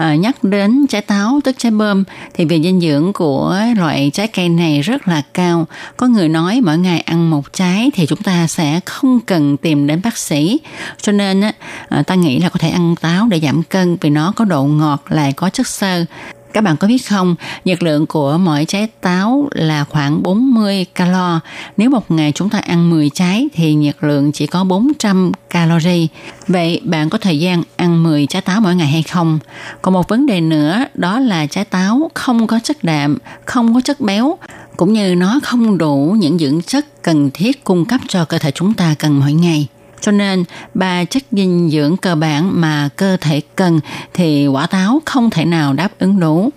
[0.00, 4.28] À, nhắc đến trái táo tức trái bơm thì về dinh dưỡng của loại trái
[4.28, 5.66] cây này rất là cao.
[5.96, 9.86] Có người nói mỗi ngày ăn một trái thì chúng ta sẽ không cần tìm
[9.86, 10.60] đến bác sĩ.
[11.02, 11.42] Cho nên
[11.88, 14.64] à, ta nghĩ là có thể ăn táo để giảm cân vì nó có độ
[14.64, 16.04] ngọt lại có chất xơ.
[16.52, 17.34] Các bạn có biết không,
[17.64, 21.40] nhiệt lượng của mỗi trái táo là khoảng 40 calo.
[21.76, 26.06] Nếu một ngày chúng ta ăn 10 trái thì nhiệt lượng chỉ có 400 calorie.
[26.48, 29.38] Vậy bạn có thời gian ăn 10 trái táo mỗi ngày hay không?
[29.82, 33.80] Còn một vấn đề nữa đó là trái táo không có chất đạm, không có
[33.80, 34.38] chất béo,
[34.76, 38.50] cũng như nó không đủ những dưỡng chất cần thiết cung cấp cho cơ thể
[38.50, 39.68] chúng ta cần mỗi ngày.
[40.00, 40.44] Cho nên
[40.74, 43.80] ba chất dinh dưỡng cơ bản mà cơ thể cần
[44.14, 46.50] thì quả táo không thể nào đáp ứng đủ.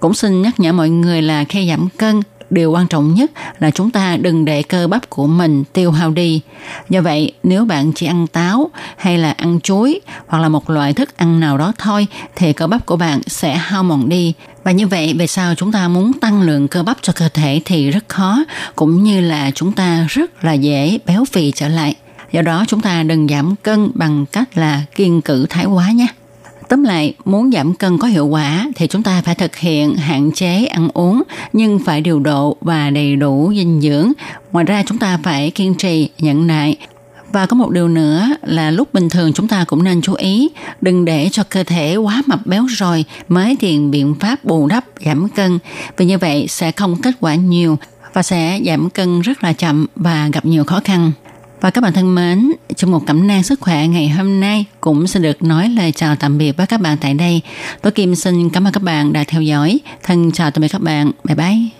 [0.00, 3.70] Cũng xin nhắc nhở mọi người là khi giảm cân điều quan trọng nhất là
[3.70, 6.40] chúng ta đừng để cơ bắp của mình tiêu hao đi.
[6.88, 10.92] Do vậy, nếu bạn chỉ ăn táo hay là ăn chuối hoặc là một loại
[10.92, 14.34] thức ăn nào đó thôi thì cơ bắp của bạn sẽ hao mòn đi.
[14.64, 17.60] Và như vậy, về sau chúng ta muốn tăng lượng cơ bắp cho cơ thể
[17.64, 18.44] thì rất khó,
[18.76, 21.94] cũng như là chúng ta rất là dễ béo phì trở lại.
[22.32, 26.06] Do đó chúng ta đừng giảm cân bằng cách là kiêng cử thái quá nhé.
[26.68, 30.32] Tóm lại, muốn giảm cân có hiệu quả thì chúng ta phải thực hiện hạn
[30.32, 31.22] chế ăn uống
[31.52, 34.12] nhưng phải điều độ và đầy đủ dinh dưỡng.
[34.52, 36.76] Ngoài ra chúng ta phải kiên trì, nhẫn nại
[37.32, 40.48] và có một điều nữa là lúc bình thường chúng ta cũng nên chú ý
[40.80, 44.84] đừng để cho cơ thể quá mập béo rồi mới tìm biện pháp bù đắp
[45.04, 45.58] giảm cân
[45.96, 47.78] vì như vậy sẽ không kết quả nhiều
[48.12, 51.12] và sẽ giảm cân rất là chậm và gặp nhiều khó khăn.
[51.60, 55.06] Và các bạn thân mến, trong một cẩm nang sức khỏe ngày hôm nay cũng
[55.06, 57.40] sẽ được nói lời chào tạm biệt với các bạn tại đây.
[57.82, 59.80] Tôi Kim xin cảm ơn các bạn đã theo dõi.
[60.02, 61.10] Thân chào tạm biệt các bạn.
[61.24, 61.79] Bye bye.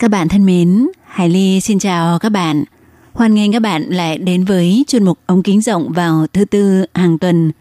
[0.00, 2.64] Các bạn thân mến, Hải Ly xin chào các bạn.
[3.12, 6.84] Hoan nghênh các bạn lại đến với chuyên mục ống kính rộng vào thứ tư
[6.94, 7.52] hàng tuần.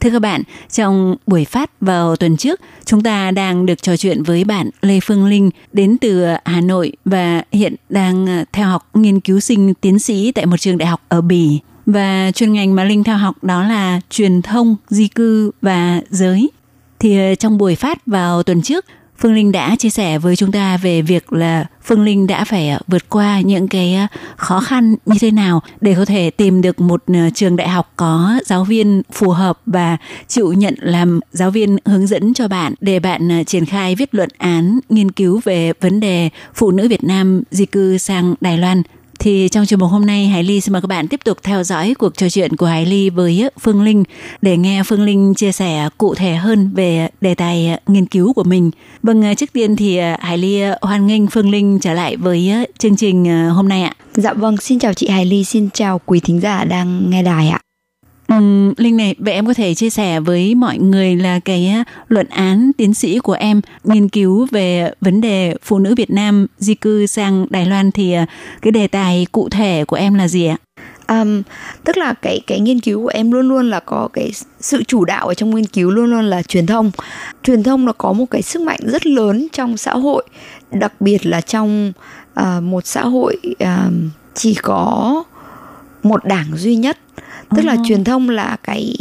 [0.00, 4.22] Thưa các bạn, trong buổi phát vào tuần trước, chúng ta đang được trò chuyện
[4.22, 8.88] với bạn Lê Phương Linh đến từ Hà Nội và hiện đang à, theo học
[8.94, 11.60] nghiên cứu sinh tiến sĩ tại một trường đại học ở Bỉ.
[11.86, 16.50] Và chuyên ngành mà Linh theo học đó là truyền thông, di cư và giới.
[16.98, 18.84] Thì à, trong buổi phát vào tuần trước,
[19.22, 22.68] Phương Linh đã chia sẻ với chúng ta về việc là Phương Linh đã phải
[22.68, 26.62] à, vượt qua những cái à, khó khăn như thế nào để có thể tìm
[26.62, 29.96] được một à, trường đại học có giáo viên phù hợp và
[30.28, 34.28] chịu nhận làm giáo viên hướng dẫn cho bạn để bạn triển khai viết luận
[34.38, 38.82] án nghiên cứu về vấn đề phụ nữ Việt Nam di cư sang Đài Loan.
[39.22, 41.62] Thì trong chương mục hôm nay Hải Ly xin mời các bạn tiếp tục theo
[41.62, 44.04] dõi cuộc trò chuyện của Hải Ly với Phương Linh
[44.42, 48.44] để nghe Phương Linh chia sẻ cụ thể hơn về đề tài nghiên cứu của
[48.44, 48.70] mình.
[49.02, 52.50] Vâng, trước tiên thì à, Hải Ly à, hoan nghênh Phương Linh trở lại với
[52.50, 53.94] à, chương trình hôm nay ạ.
[54.14, 57.48] Dạ vâng, xin chào chị Hải Ly, xin chào quý thính giả đang nghe đài
[57.48, 57.60] ạ.
[58.32, 61.74] Ừm, Linh này, vậy em có thể chia sẻ với mọi người là cái
[62.08, 66.46] luận án tiến sĩ của em nghiên cứu về vấn đề phụ nữ Việt Nam
[66.58, 68.26] di cư sang Đài Loan thì à,
[68.62, 70.56] cái đề tài cụ thể của em là gì ạ?
[71.08, 71.42] Um,
[71.84, 75.04] tức là cái cái nghiên cứu của em luôn luôn là có cái sự chủ
[75.04, 76.90] đạo ở trong nghiên cứu luôn luôn là truyền thông.
[77.42, 80.24] Truyền thông nó có một cái sức mạnh rất lớn trong xã hội,
[80.70, 81.92] đặc biệt là trong
[82.40, 83.92] uh, một xã hội uh,
[84.34, 85.24] chỉ có
[86.02, 86.98] một đảng duy nhất.
[87.56, 87.82] Tức là Ồ.
[87.84, 88.94] truyền thông là cái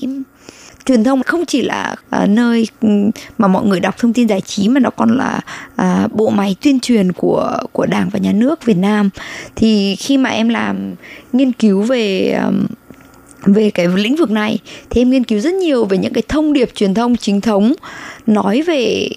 [0.86, 4.42] truyền thông không chỉ là uh, nơi ừm, mà mọi người đọc thông tin giải
[4.42, 5.40] trí mà nó còn là
[5.82, 9.10] uh, bộ máy tuyên truyền của của Đảng và Nhà nước Việt Nam
[9.56, 10.96] thì khi mà em làm
[11.34, 12.66] nghiên cứu về um,
[13.46, 16.54] về cái lĩnh vực này thì em nghiên cứu rất nhiều về những cái thông
[16.54, 17.74] điệp truyền thông chính thống
[18.28, 19.10] nói về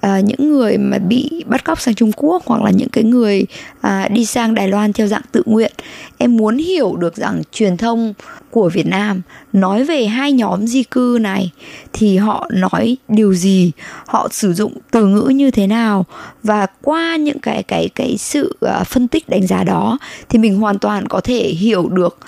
[0.00, 3.46] à, những người mà bị bắt cóc sang Trung Quốc hoặc là những cái người
[3.80, 5.72] à, đi sang Đài Loan theo dạng tự nguyện.
[6.18, 8.14] Em muốn hiểu được rằng truyền thông
[8.50, 9.22] của Việt Nam
[9.52, 11.50] nói về hai nhóm di cư này
[11.92, 13.72] thì họ nói điều gì
[14.06, 16.06] họ sử dụng từ ngữ như thế nào
[16.42, 20.60] và qua những cái cái cái sự à, phân tích đánh giá đó thì mình
[20.60, 22.18] hoàn toàn có thể hiểu được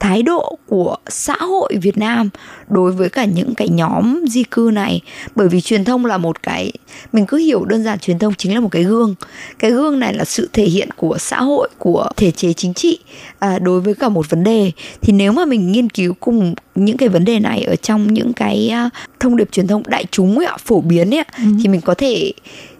[0.00, 2.30] thái độ của xã hội Việt Nam
[2.68, 5.00] đối với cả những cái nhóm di cư này.
[5.34, 6.72] Bởi vì truyền thông là một cái
[7.12, 9.14] mình cứ hiểu đơn giản truyền thông chính là một cái gương.
[9.58, 12.98] Cái gương này là sự thể hiện của xã hội của thể chế chính trị
[13.38, 14.72] à, đối với cả một vấn đề.
[15.00, 18.32] Thì nếu mà mình nghiên cứu cùng những cái vấn đề này ở trong những
[18.32, 18.90] cái à,
[19.20, 21.26] thông điệp truyền thông đại chúng ấy, ạ, phổ biến ấy, ạ,
[21.62, 22.32] thì mình có thể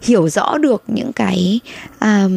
[0.03, 1.61] hiểu rõ được những cái
[1.99, 2.29] à,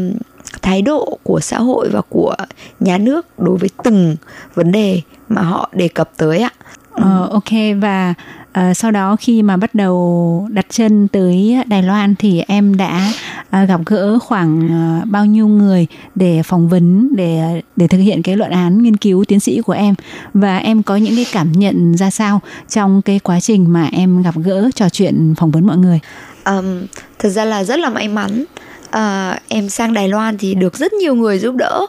[0.62, 2.36] thái độ của xã hội và của
[2.80, 4.16] nhà nước đối với từng
[4.56, 6.52] vấn đề mà họ đề cập tới ạ.
[6.92, 8.14] Ờ, ok và
[8.54, 13.12] ờ, sau đó khi mà bắt đầu đặt chân tới Đài Loan thì em đã
[13.50, 18.22] ờ, gặp gỡ khoảng ờ, bao nhiêu người để phỏng vấn để để thực hiện
[18.22, 19.96] cái luận án nghiên cứu tiến sĩ của em
[20.34, 24.22] và em có những cái cảm nhận ra sao trong cái quá trình mà em
[24.22, 26.00] gặp gỡ trò chuyện phỏng vấn mọi người.
[26.46, 26.82] Um,
[27.20, 28.46] thật ra là rất là may mắn
[28.92, 31.88] à, em sang Đài Loan thì được rất nhiều người giúp đỡ.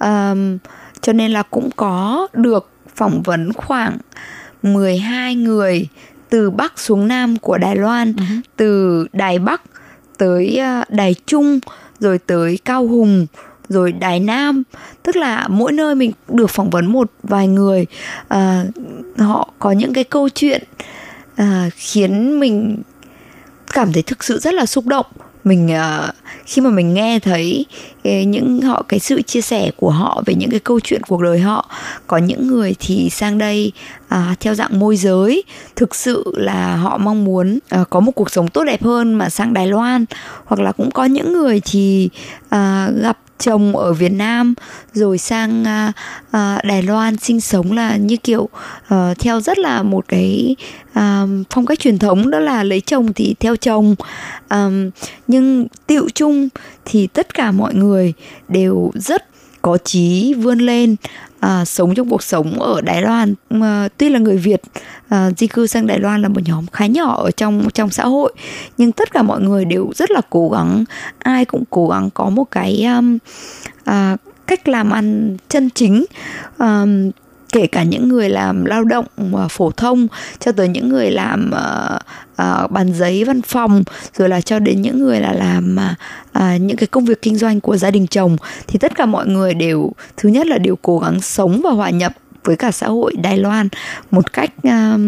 [0.00, 0.58] Um,
[1.00, 3.98] cho nên là cũng có được phỏng vấn khoảng
[4.62, 5.88] 12 người
[6.30, 8.14] từ bắc xuống nam của Đài Loan
[8.56, 9.62] từ Đài Bắc
[10.18, 11.60] tới à, Đài Trung
[12.00, 13.26] rồi tới Cao Hùng
[13.68, 14.62] rồi Đài Nam.
[15.02, 17.86] Tức là mỗi nơi mình được phỏng vấn một vài người.
[18.28, 18.64] À,
[19.18, 20.62] họ có những cái câu chuyện
[21.36, 22.82] à, khiến mình
[23.72, 25.06] cảm thấy thực sự rất là xúc động
[25.44, 26.14] mình uh,
[26.46, 27.66] khi mà mình nghe thấy
[28.04, 31.22] cái, những họ cái sự chia sẻ của họ về những cái câu chuyện cuộc
[31.22, 31.70] đời họ.
[32.06, 33.72] Có những người thì sang đây
[34.08, 35.42] à, theo dạng môi giới
[35.76, 39.30] thực sự là họ mong muốn à, có một cuộc sống tốt đẹp hơn mà
[39.30, 40.04] sang Đài Loan.
[40.44, 42.08] Hoặc là cũng có những người thì
[42.48, 44.54] à, gặp chồng ở Việt Nam
[44.92, 45.92] rồi sang à,
[46.30, 48.48] à, Đài Loan sinh sống là như kiểu
[48.88, 50.56] à, theo rất là một cái
[50.92, 53.94] à, phong cách truyền thống đó là lấy chồng thì theo chồng.
[54.48, 54.68] À,
[55.26, 56.48] nhưng tiệu chung
[56.84, 57.93] thì tất cả mọi người
[58.48, 59.24] đều rất
[59.62, 60.96] có chí vươn lên
[61.40, 63.34] à, sống trong cuộc sống ở Đài Loan.
[63.48, 64.60] À, tuy là người Việt
[65.08, 68.06] à, di cư sang Đài Loan là một nhóm khá nhỏ ở trong trong xã
[68.06, 68.32] hội
[68.78, 70.84] nhưng tất cả mọi người đều rất là cố gắng.
[71.18, 73.18] Ai cũng cố gắng có một cái um,
[73.84, 74.16] à,
[74.46, 76.04] cách làm ăn chân chính.
[76.58, 77.10] Um,
[77.54, 80.06] kể cả những người làm lao động ờ, phổ thông
[80.38, 82.00] cho tới những người làm uh,
[82.32, 83.82] uh, bàn giấy văn phòng
[84.18, 85.98] rồi là cho đến những người là làm uh,
[86.38, 88.36] uh, những cái công việc kinh doanh của gia đình chồng
[88.66, 91.90] thì tất cả mọi người đều thứ nhất là đều cố gắng sống và hòa
[91.90, 92.12] nhập
[92.44, 93.68] với cả xã hội Đài Loan
[94.10, 95.00] một cách uh,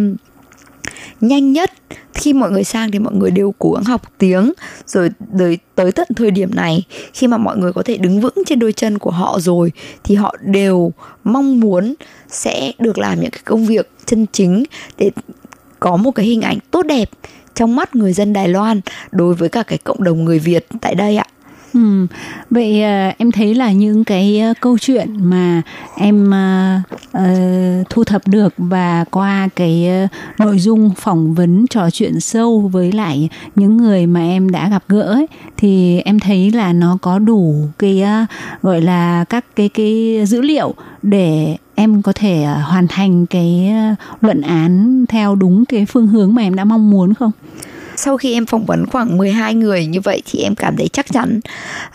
[1.20, 1.72] nhanh nhất
[2.14, 4.52] khi mọi người sang thì mọi người đều cố gắng học tiếng,
[4.86, 8.34] rồi tới tới tận thời điểm này, khi mà mọi người có thể đứng vững
[8.46, 9.72] trên đôi chân của họ rồi,
[10.04, 10.92] thì họ đều
[11.24, 11.94] mong muốn
[12.28, 14.64] sẽ được làm những cái công việc chân chính
[14.98, 15.10] để
[15.80, 17.10] có một cái hình ảnh tốt đẹp
[17.54, 18.80] trong mắt người dân Đài Loan
[19.10, 21.24] đối với cả cái cộng đồng người Việt tại đây ạ.
[21.76, 22.06] Ừ.
[22.50, 25.62] Vậy à, em thấy là những cái uh, câu chuyện mà
[25.96, 30.10] em uh, uh, thu thập được và qua cái uh,
[30.40, 34.84] nội dung phỏng vấn trò chuyện sâu với lại những người mà em đã gặp
[34.88, 38.28] gỡ ấy, thì em thấy là nó có đủ cái uh,
[38.62, 43.72] gọi là các cái cái dữ liệu để em có thể uh, hoàn thành cái
[43.92, 47.30] uh, luận án theo đúng cái phương hướng mà em đã mong muốn không?
[47.96, 51.06] Sau khi em phỏng vấn khoảng 12 người như vậy thì em cảm thấy chắc
[51.12, 51.40] chắn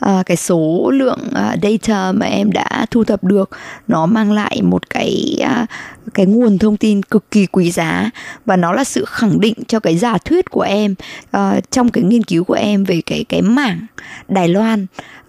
[0.05, 3.49] uh, cái số lượng uh, data mà em đã thu thập được
[3.87, 5.69] nó mang lại một cái uh,
[6.13, 8.09] cái nguồn thông tin cực kỳ quý giá.
[8.45, 10.95] Và nó là sự khẳng định cho cái giả thuyết của em
[11.37, 13.85] uh, trong cái nghiên cứu của em về cái cái mảng
[14.27, 14.85] Đài Loan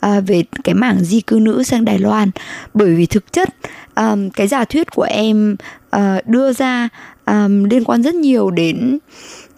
[0.06, 2.30] uh, về cái mảng di cư nữ sang Đài Loan.
[2.74, 3.48] Bởi vì thực chất
[3.96, 5.56] um, cái giả thuyết của em
[5.96, 6.88] uh, đưa ra
[7.26, 8.98] um, liên quan rất nhiều đến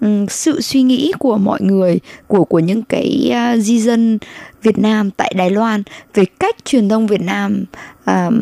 [0.05, 4.19] Ừ, sự suy nghĩ của mọi người của của những cái uh, di dân
[4.63, 5.83] Việt Nam tại Đài Loan
[6.15, 7.65] về cách truyền thông Việt Nam
[8.11, 8.35] uh,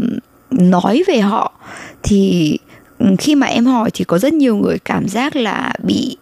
[0.50, 1.52] nói về họ
[2.02, 2.58] thì
[2.98, 6.16] ừ, khi mà em hỏi thì có rất nhiều người cảm giác là bị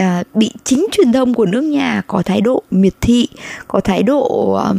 [0.00, 3.28] uh, bị chính truyền thông của nước nhà có thái độ miệt thị
[3.68, 4.76] có thái độ uh,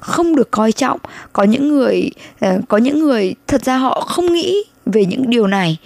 [0.00, 0.98] không được coi trọng.
[1.32, 2.10] Có những người
[2.46, 5.76] uh, có những người thật ra họ không nghĩ về những điều này.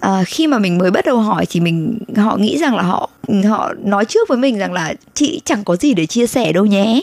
[0.00, 3.10] À, khi mà mình mới bắt đầu hỏi thì mình họ nghĩ rằng là họ
[3.44, 6.66] họ nói trước với mình rằng là chị chẳng có gì để chia sẻ đâu
[6.66, 7.02] nhé.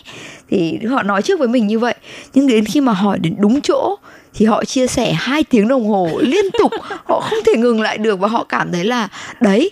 [0.49, 1.95] Thì họ nói trước với mình như vậy.
[2.33, 3.95] Nhưng đến khi mà hỏi đến đúng chỗ
[4.33, 6.71] thì họ chia sẻ hai tiếng đồng hồ liên tục.
[7.05, 9.07] Họ không thể ngừng lại được và họ cảm thấy là
[9.41, 9.71] đấy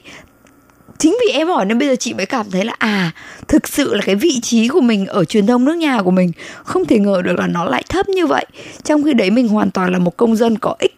[1.01, 3.11] chính vì em hỏi nên bây giờ chị mới cảm thấy là à
[3.47, 6.31] thực sự là cái vị trí của mình ở truyền thông nước nhà của mình
[6.63, 8.45] không thể ngờ được là nó lại thấp như vậy.
[8.83, 10.95] Trong khi đấy mình hoàn toàn là một công dân có ích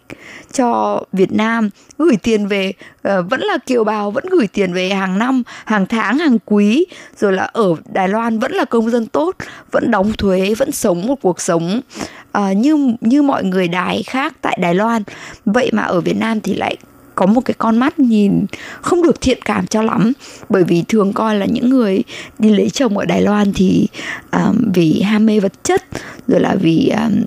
[0.54, 2.74] cho Việt Nam gửi tiền về
[3.08, 6.86] uh, vẫn là kiều bào vẫn gửi tiền về hàng năm hàng tháng hàng quý.
[7.20, 9.36] Rồi là ở Đài Loan vẫn là công dân tốt
[9.72, 11.82] vẫn đóng thuế vẫn sống một cuộc sống
[12.38, 15.04] uh, như như mọi người đài khác tại Đài Loan.
[15.46, 16.78] Vậy mà ở Việt Nam thì lại
[17.16, 18.46] có một cái con mắt nhìn
[18.82, 20.14] không được thiện cảm cho lắm.
[20.50, 22.04] Bởi vì thường coi là những người
[22.40, 23.88] đi lấy chồng ở Đài Loan thì
[24.32, 25.84] um, vì ham mê vật chất
[26.28, 27.24] rồi là vì um,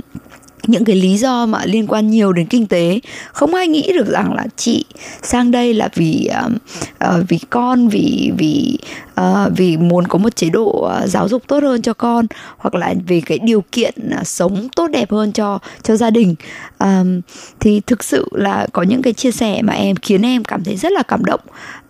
[0.66, 3.00] những cái lý do mà liên quan nhiều đến kinh tế.
[3.32, 4.84] Không ai nghĩ được rằng là chị
[5.22, 8.78] sang đây là vì uh, vì con vì vì
[9.20, 12.94] uh, vì muốn có một chế độ giáo dục tốt hơn cho con hoặc là
[13.06, 13.94] vì cái điều kiện
[14.24, 16.34] sống tốt đẹp hơn cho cho gia đình.
[16.78, 17.20] Um,
[17.60, 20.76] thì thực sự là có những cái chia sẻ mà em khiến em cảm thấy
[20.76, 21.40] rất là cảm động.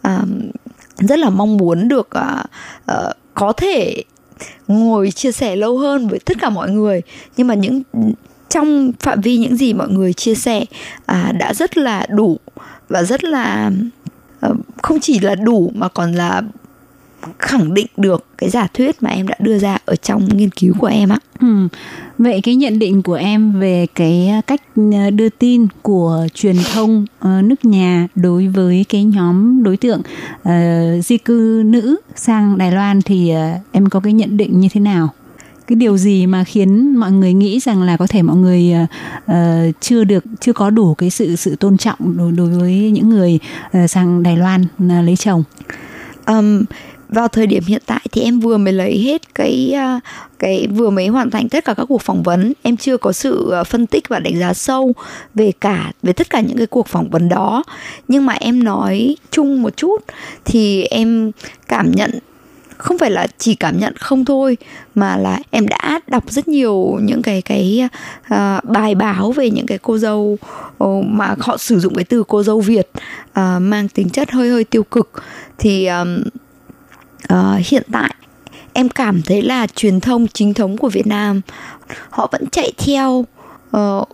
[0.02, 0.50] Um,
[0.98, 2.46] rất là mong muốn được uh,
[2.92, 4.02] uh, có thể
[4.68, 7.02] ngồi chia sẻ lâu hơn với tất cả mọi người.
[7.36, 7.82] Nhưng mà những
[8.48, 10.64] trong phạm vi những gì mọi người chia sẻ
[11.06, 12.38] à, đã rất là đủ
[12.88, 13.70] và rất là
[14.40, 16.42] ờ, không chỉ là đủ mà còn là
[17.38, 20.74] khẳng định được cái giả thuyết mà em đã đưa ra ở trong nghiên cứu
[20.78, 21.18] của em ạ.
[21.40, 21.68] Ừ.
[22.18, 27.06] Vậy cái nhận định của em về cái cách ờ, đưa tin của truyền thông
[27.18, 30.02] ờ, nước nhà đối với cái nhóm đối tượng
[30.48, 34.68] uh, di cư nữ sang Đài Loan thì uh, em có cái nhận định như
[34.72, 35.08] thế nào?
[35.66, 38.74] Cái điều gì mà khiến mọi người nghĩ rằng là có thể mọi người
[39.30, 39.32] uh,
[39.80, 43.38] chưa được chưa có đủ cái sự sự tôn trọng đối đối với những người
[43.84, 45.44] uh, sang Đài Loan uh, lấy chồng?
[46.26, 46.64] um,
[47.08, 50.02] vào thời điểm hiện tại thì em vừa mới lấy hết cái uh,
[50.38, 53.54] cái vừa mới hoàn thành tất cả các cuộc phỏng vấn em chưa có sự
[53.60, 54.92] uh, phân tích và đánh giá sâu
[55.34, 57.64] về cả về tất cả những cái cuộc phỏng vấn đó
[58.08, 60.04] nhưng mà em nói chung một chút
[60.44, 61.30] thì em
[61.68, 62.10] cảm nhận
[62.78, 64.56] không phải là chỉ cảm nhận không thôi
[64.94, 67.88] mà là em đã đọc rất nhiều những cái cái
[68.34, 70.38] uh, bài báo về những cái cô dâu
[70.84, 72.90] uh, mà họ sử dụng cái từ cô dâu Việt
[73.30, 75.10] uh, mang tính chất hơi hơi tiêu cực.
[75.58, 76.22] Thì um,
[77.32, 78.14] uh, hiện tại
[78.72, 81.40] em cảm thấy là truyền thông chính thống của Việt Nam
[82.10, 83.24] họ vẫn chạy theo
[83.76, 84.08] uh,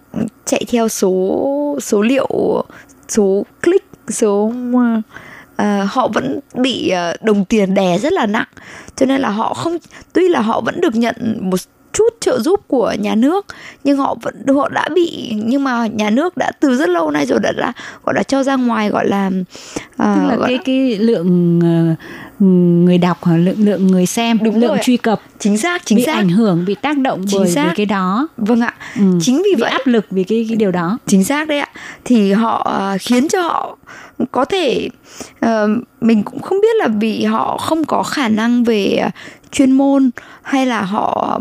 [0.44, 2.28] chạy theo số số liệu
[3.08, 5.04] số click số uh,
[5.56, 8.48] à, họ vẫn bị ờ, đồng tiền đè rất là nặng.
[8.96, 9.78] Cho nên là họ không
[10.12, 11.60] tuy là họ vẫn được nhận một
[11.92, 13.46] chút trợ giúp của nhà nước
[13.84, 17.26] nhưng họ vẫn họ đã bị nhưng mà nhà nước đã từ rất lâu nay
[17.26, 17.72] rồi đã, đã
[18.04, 19.30] gọi là cho ra ngoài gọi là
[19.96, 21.94] à, Tức là gọi cái là- cái lượng ờ,
[22.84, 24.78] người đọc hoặc lượng lượng người xem, Đúng lượng rồi.
[24.82, 26.14] truy cập chính xác chính bị xác.
[26.14, 27.64] ảnh hưởng bị tác động Chính bởi xác.
[27.66, 28.28] bởi cái đó.
[28.36, 28.74] Vâng ạ.
[28.96, 29.02] Ừ.
[29.20, 30.98] chính vì bị vậy áp lực vì cái cái điều đó.
[31.06, 31.68] Chính xác đấy ạ.
[32.04, 33.76] Thì họ khiến cho họ
[34.30, 34.88] có thể
[35.40, 35.68] ờ,
[36.00, 39.08] mình cũng không biết là vì họ không có khả năng về
[39.52, 40.10] chuyên môn
[40.42, 41.40] hay là họ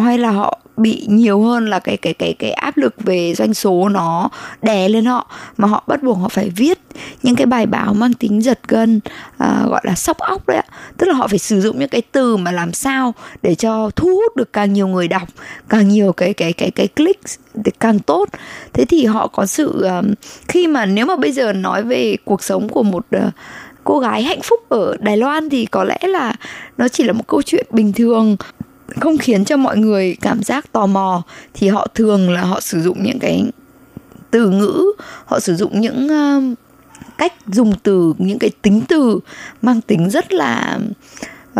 [0.00, 3.54] hay là họ bị nhiều hơn là cái cái cái cái áp lực về doanh
[3.54, 4.28] số nó
[4.62, 5.30] đè lên họ?
[5.56, 6.78] Mà họ bắt buộc họ phải viết
[7.22, 9.00] những cái bài báo mang tính giật gân
[9.38, 10.64] à, gọi là sóc óc đấy ạ.
[10.98, 14.08] Tức là họ phải sử dụng những cái từ mà làm sao để cho thu
[14.08, 15.28] hút được càng nhiều người đọc
[15.68, 17.20] càng nhiều cái cái cái cái click
[17.64, 18.28] thì càng tốt.
[18.72, 20.14] Thế thì họ có sự um,
[20.48, 23.22] khi mà nếu mà bây giờ nói về cuộc sống của một uh,
[23.84, 26.34] cô gái hạnh phúc ở Đài Loan thì có lẽ là
[26.78, 28.36] nó chỉ là một câu chuyện bình thường
[29.00, 31.22] không khiến cho mọi người cảm giác tò mò
[31.54, 33.44] thì họ thường là họ sử dụng những cái
[34.30, 34.92] từ ngữ
[35.24, 36.58] họ sử dụng những uh,
[37.18, 39.20] cách dùng từ những cái tính từ
[39.62, 40.78] mang tính rất là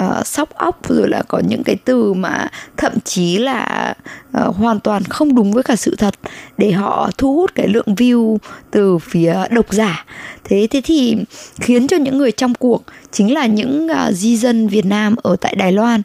[0.01, 3.95] uh, sóc óc rồi là có những cái từ mà thậm chí là
[4.39, 6.15] uh, hoàn toàn không đúng với cả sự thật
[6.59, 8.39] để họ thu hút cái lượng view
[8.71, 10.05] từ phía độc giả.
[10.45, 11.17] Thế thế thì
[11.61, 15.37] khiến cho những người trong cuộc chính là những uh, di dân Việt Nam ở
[15.37, 16.03] tại Đài Loan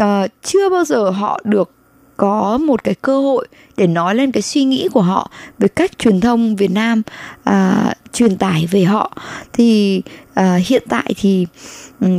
[0.00, 1.70] uh, chưa bao giờ họ được
[2.20, 5.98] có một cái cơ hội để nói lên cái suy nghĩ của họ về cách
[5.98, 7.02] truyền thông Việt Nam
[7.44, 9.16] à, truyền tải về họ.
[9.52, 10.02] Thì
[10.34, 11.46] à, hiện tại thì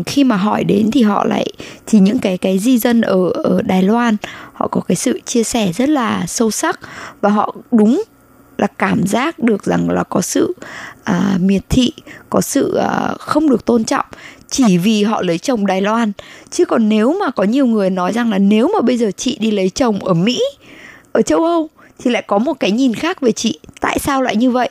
[0.06, 1.48] khi mà hỏi đến thì họ lại
[1.86, 4.18] thì những cái cái di dân ở ở Đài Loan
[4.54, 6.80] họ có cái sự chia sẻ rất là sâu sắc
[7.22, 8.04] và họ đúng
[8.58, 10.54] là cảm giác được rằng là có sự
[11.04, 11.94] à, miệt thị
[12.30, 14.06] có sự à, không được tôn trọng
[14.52, 16.12] chỉ vì họ lấy chồng Đài Loan.
[16.50, 19.38] Chứ còn nếu mà có nhiều người nói rằng là nếu mà bây giờ chị
[19.40, 20.42] đi lấy chồng ở Mỹ,
[21.12, 23.60] ở châu Âu, thì lại có một cái nhìn khác về chị.
[23.82, 24.70] Tại sao lại như vậy?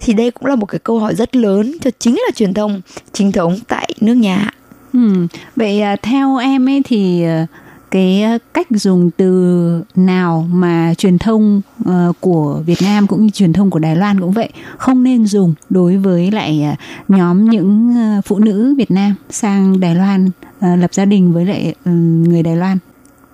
[0.00, 2.80] Thì đây cũng là một cái câu hỏi rất lớn cho chính là truyền thông,
[3.12, 4.50] chính thống tại nước nhà.
[4.92, 5.26] Ừ.
[5.56, 7.48] vậy à, theo em ấy thì uh
[7.90, 8.24] cái
[8.54, 13.70] cách dùng từ nào mà truyền thông ờ, của Việt Nam cũng như truyền thông
[13.70, 16.74] của Đài Loan cũng vậy, không nên dùng đối với lại ờ,
[17.08, 20.30] nhóm những ờ, phụ nữ Việt Nam sang Đài Loan
[20.60, 21.90] lập gia đình với lại ừ,
[22.28, 22.78] người Đài Loan.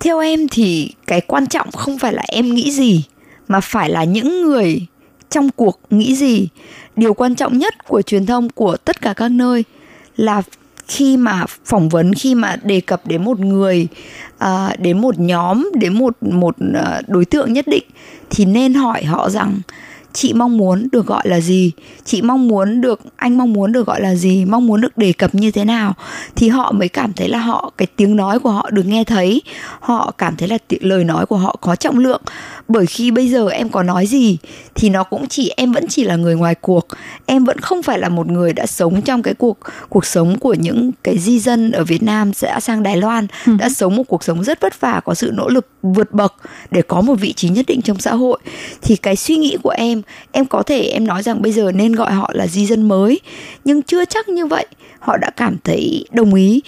[0.00, 3.04] Theo em thì cái quan trọng không phải là em nghĩ gì,
[3.48, 4.86] mà phải là những người
[5.30, 6.48] trong cuộc nghĩ gì.
[6.96, 9.64] Điều quan trọng nhất của truyền thông của tất cả các nơi
[10.16, 10.42] là
[10.88, 13.88] khi mà phỏng vấn khi mà đề cập đến một người
[14.38, 17.84] à, đến một nhóm đến một một à, đối tượng nhất định
[18.30, 19.60] thì nên hỏi họ rằng
[20.16, 21.72] chị mong muốn được gọi là gì?
[22.04, 24.44] Chị mong muốn được anh mong muốn được gọi là gì?
[24.44, 25.94] Mong muốn được đề cập như thế nào?
[26.36, 29.42] Thì họ mới cảm thấy là họ cái tiếng nói của họ được nghe thấy
[29.80, 32.22] họ cảm thấy là t- lời nói của họ có trọng lượng
[32.68, 34.38] bởi khi bây giờ em có nói gì
[34.74, 36.86] thì nó cũng chỉ em vẫn chỉ là người ngoài cuộc.
[37.26, 39.58] Em vẫn không phải là một người đã sống trong cái cuộc
[39.88, 43.26] cuộc sống của những cái di dân ở Việt Nam sẽ sang Đài Loan
[43.58, 46.34] đã sống một cuộc sống rất vất vả có sự nỗ lực vượt bậc
[46.70, 48.38] để có một vị trí nhất định trong xã hội.
[48.82, 50.02] Thì cái suy nghĩ của em
[50.32, 53.20] em có thể em nói rằng bây giờ nên gọi họ là di dân mới
[53.64, 54.66] nhưng chưa chắc như vậy
[54.98, 56.62] họ đã cảm thấy đồng ý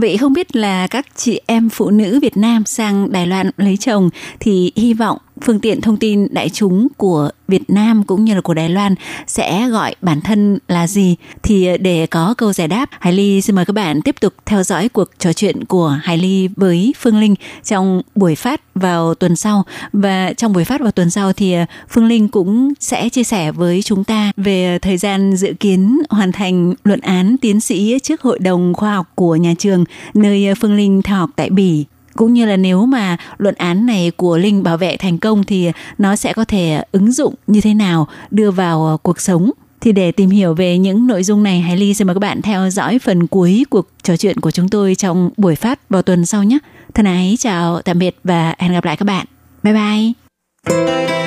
[0.00, 3.76] Vậy không biết là các chị em phụ nữ Việt Nam sang Đài Loan lấy
[3.76, 8.34] chồng thì hy vọng phương tiện thông tin đại chúng của Việt Nam cũng như
[8.34, 8.94] là của Đài Loan
[9.26, 11.16] sẽ gọi bản thân là gì?
[11.42, 14.34] Thì ờ, để có câu giải đáp, Hải Ly xin mời các bạn tiếp tục
[14.46, 17.34] theo dõi cuộc trò chuyện của Hải Ly với Phương Linh
[17.64, 19.64] trong buổi phát vào tuần sau.
[19.92, 23.52] Và trong buổi phát vào tuần sau thì ờ, Phương Linh cũng sẽ chia sẻ
[23.52, 28.22] với chúng ta về thời gian dự kiến hoàn thành luận án tiến sĩ trước
[28.22, 29.84] hội đồng khoa học của nhà trường
[30.14, 31.84] nơi ờ, Phương Linh theo học tại Bỉ
[32.18, 35.72] cũng như là nếu mà luận án này của Linh bảo vệ thành công thì
[35.98, 39.50] nó sẽ có thể ứng dụng như thế nào đưa vào ờ, cuộc sống.
[39.80, 42.42] Thì để tìm hiểu về những nội dung này, Hải Ly xin mời các bạn
[42.42, 46.26] theo dõi phần cuối cuộc trò chuyện của chúng tôi trong buổi phát vào tuần
[46.26, 46.58] sau nhé.
[46.94, 49.26] Thân ái chào, tạm biệt và hẹn gặp lại các bạn.
[49.62, 51.17] Bye bye!